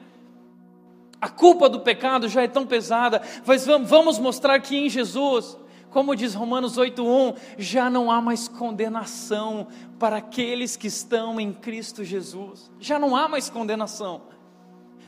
[1.19, 5.57] A culpa do pecado já é tão pesada, mas vamos mostrar que em Jesus,
[5.89, 12.03] como diz Romanos 8:1, já não há mais condenação para aqueles que estão em Cristo
[12.03, 12.71] Jesus.
[12.79, 14.21] Já não há mais condenação.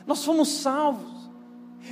[0.04, 1.21] Nós fomos salvos.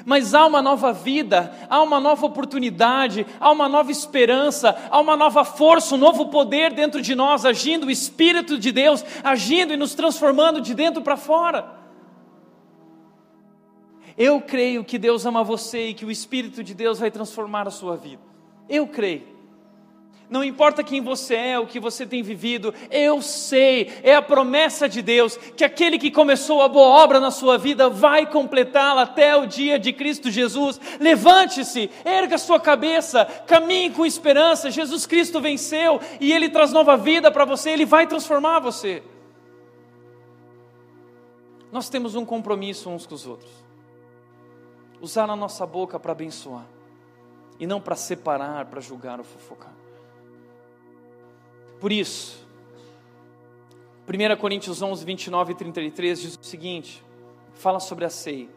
[0.04, 5.16] Mas há uma nova vida, há uma nova oportunidade, há uma nova esperança, há uma
[5.16, 9.76] nova força, um novo poder dentro de nós, agindo o Espírito de Deus, agindo e
[9.76, 11.80] nos transformando de dentro para fora.
[14.16, 17.70] Eu creio que Deus ama você e que o Espírito de Deus vai transformar a
[17.70, 18.22] sua vida.
[18.68, 19.39] Eu creio.
[20.30, 24.88] Não importa quem você é, o que você tem vivido, eu sei, é a promessa
[24.88, 29.34] de Deus que aquele que começou a boa obra na sua vida vai completá-la até
[29.34, 30.80] o dia de Cristo Jesus.
[31.00, 34.70] Levante-se, erga sua cabeça, caminhe com esperança.
[34.70, 39.02] Jesus Cristo venceu e ele traz nova vida para você, ele vai transformar você.
[41.72, 43.50] Nós temos um compromisso uns com os outros.
[45.00, 46.66] Usar a nossa boca para abençoar
[47.58, 49.79] e não para separar, para julgar ou fofocar.
[51.80, 52.46] Por isso,
[54.06, 57.02] 1 Coríntios 11, 29 e 33 diz o seguinte:
[57.54, 58.48] fala sobre a ceia.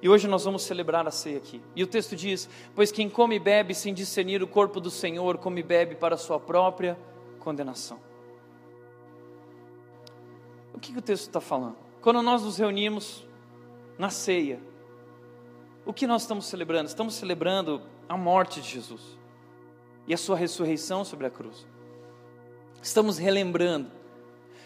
[0.00, 1.60] E hoje nós vamos celebrar a ceia aqui.
[1.74, 5.36] E o texto diz: Pois quem come e bebe sem discernir o corpo do Senhor,
[5.36, 6.98] come e bebe para a sua própria
[7.40, 8.00] condenação.
[10.72, 11.76] O que, que o texto está falando?
[12.00, 13.26] Quando nós nos reunimos
[13.98, 14.60] na ceia,
[15.84, 16.88] o que nós estamos celebrando?
[16.88, 19.18] Estamos celebrando a morte de Jesus
[20.06, 21.66] e a sua ressurreição sobre a cruz
[22.82, 23.90] estamos relembrando,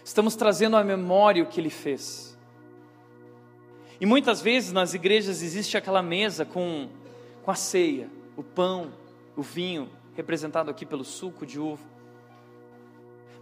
[0.04, 2.38] estamos trazendo à memória o que ele fez.
[4.00, 6.88] E muitas vezes nas igrejas existe aquela mesa com,
[7.42, 8.92] com a ceia, o pão,
[9.36, 11.84] o vinho, representado aqui pelo suco de uva.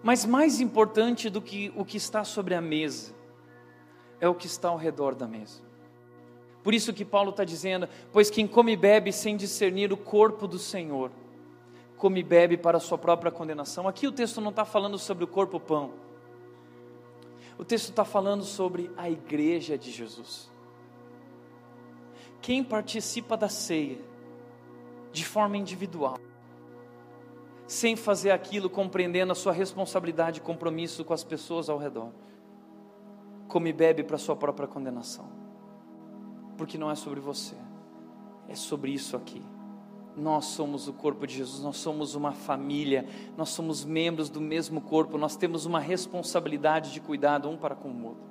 [0.03, 3.13] Mas mais importante do que o que está sobre a mesa
[4.21, 5.61] é o que está ao redor da mesa.
[6.63, 10.47] Por isso que Paulo está dizendo: pois quem come e bebe sem discernir o corpo
[10.47, 11.11] do Senhor,
[11.99, 13.89] come e bebe para a sua própria condenação.
[13.89, 15.91] Aqui o texto não está falando sobre o corpo pão.
[17.59, 20.49] O texto está falando sobre a igreja de Jesus.
[22.41, 23.99] Quem participa da ceia
[25.11, 26.19] de forma individual,
[27.67, 32.13] sem fazer aquilo compreendendo a sua responsabilidade e compromisso com as pessoas ao redor,
[33.49, 35.29] come e bebe para a sua própria condenação.
[36.57, 37.57] Porque não é sobre você,
[38.49, 39.43] é sobre isso aqui.
[40.19, 43.07] Nós somos o corpo de Jesus, nós somos uma família,
[43.37, 47.89] nós somos membros do mesmo corpo, nós temos uma responsabilidade de cuidado um para com
[47.89, 48.29] o outro.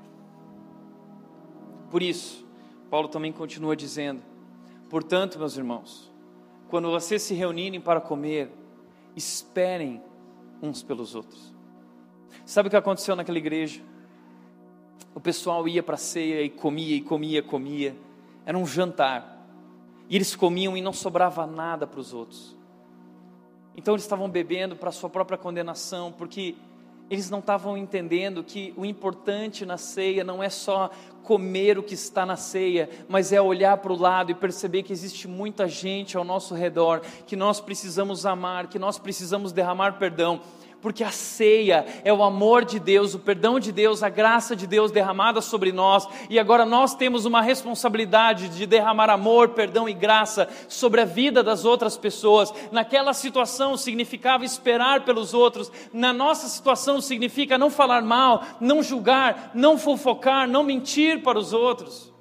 [1.89, 2.45] Por isso,
[2.89, 4.21] Paulo também continua dizendo:
[4.89, 6.11] portanto, meus irmãos,
[6.67, 8.51] quando vocês se reunirem para comer,
[9.15, 10.01] esperem
[10.61, 11.53] uns pelos outros.
[12.45, 13.81] Sabe o que aconteceu naquela igreja?
[15.15, 17.95] O pessoal ia para a ceia e comia e comia, comia.
[18.45, 19.36] Era um jantar.
[20.10, 22.55] E eles comiam e não sobrava nada para os outros.
[23.76, 26.55] Então eles estavam bebendo para sua própria condenação, porque
[27.10, 30.89] eles não estavam entendendo que o importante na ceia não é só
[31.24, 34.91] comer o que está na ceia, mas é olhar para o lado e perceber que
[34.91, 40.41] existe muita gente ao nosso redor, que nós precisamos amar, que nós precisamos derramar perdão
[40.82, 44.67] porque a ceia é o amor de Deus, o perdão de Deus, a graça de
[44.67, 49.93] Deus derramada sobre nós, e agora nós temos uma responsabilidade de derramar amor, perdão e
[49.93, 52.53] graça sobre a vida das outras pessoas.
[52.71, 59.51] Naquela situação significava esperar pelos outros, na nossa situação significa não falar mal, não julgar,
[59.53, 62.13] não fofocar, não mentir para os outros.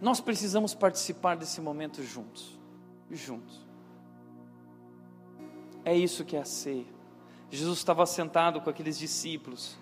[0.00, 2.58] Nós precisamos participar desse momento juntos,
[3.08, 3.71] juntos.
[5.84, 6.86] É isso que é a ceia.
[7.50, 9.76] Jesus estava sentado com aqueles discípulos.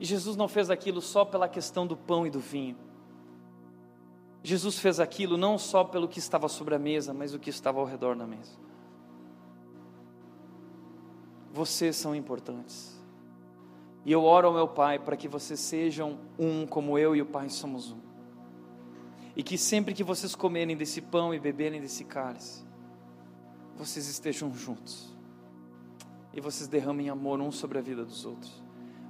[0.00, 2.76] E Jesus não fez aquilo só pela questão do pão e do vinho.
[4.42, 7.80] Jesus fez aquilo não só pelo que estava sobre a mesa, mas o que estava
[7.80, 8.52] ao redor da mesa.
[11.52, 13.00] Vocês são importantes.
[14.04, 17.26] E eu oro ao meu Pai para que vocês sejam um como eu e o
[17.26, 17.98] Pai somos um.
[19.36, 22.63] E que sempre que vocês comerem desse pão e beberem desse cálice,
[23.76, 25.14] vocês estejam juntos
[26.32, 28.62] e vocês derramem amor um sobre a vida dos outros.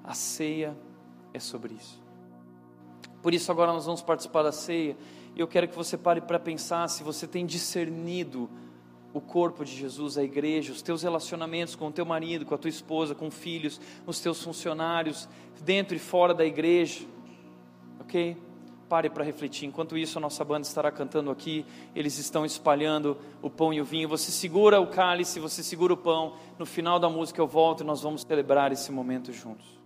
[0.03, 0.77] A ceia
[1.33, 2.03] é sobre isso.
[3.23, 4.97] Por isso, agora nós vamos participar da ceia
[5.35, 8.51] e eu quero que você pare para pensar se você tem discernido
[9.15, 12.59] o corpo de Jesus, a igreja, os teus relacionamentos com o teu marido, com a
[12.59, 15.29] tua esposa, com filhos, os teus funcionários,
[15.63, 17.07] dentro e fora da igreja,
[18.01, 18.37] ok?
[18.95, 19.67] Pare para refletir.
[19.67, 21.67] Enquanto isso, a nossa banda estará cantando aqui.
[21.97, 24.09] Eles estão espalhando o pão e o vinho.
[24.09, 26.35] Você segura o cálice, você segura o pão.
[26.57, 29.84] No final da música eu volto e nós vamos celebrar esse momento juntos.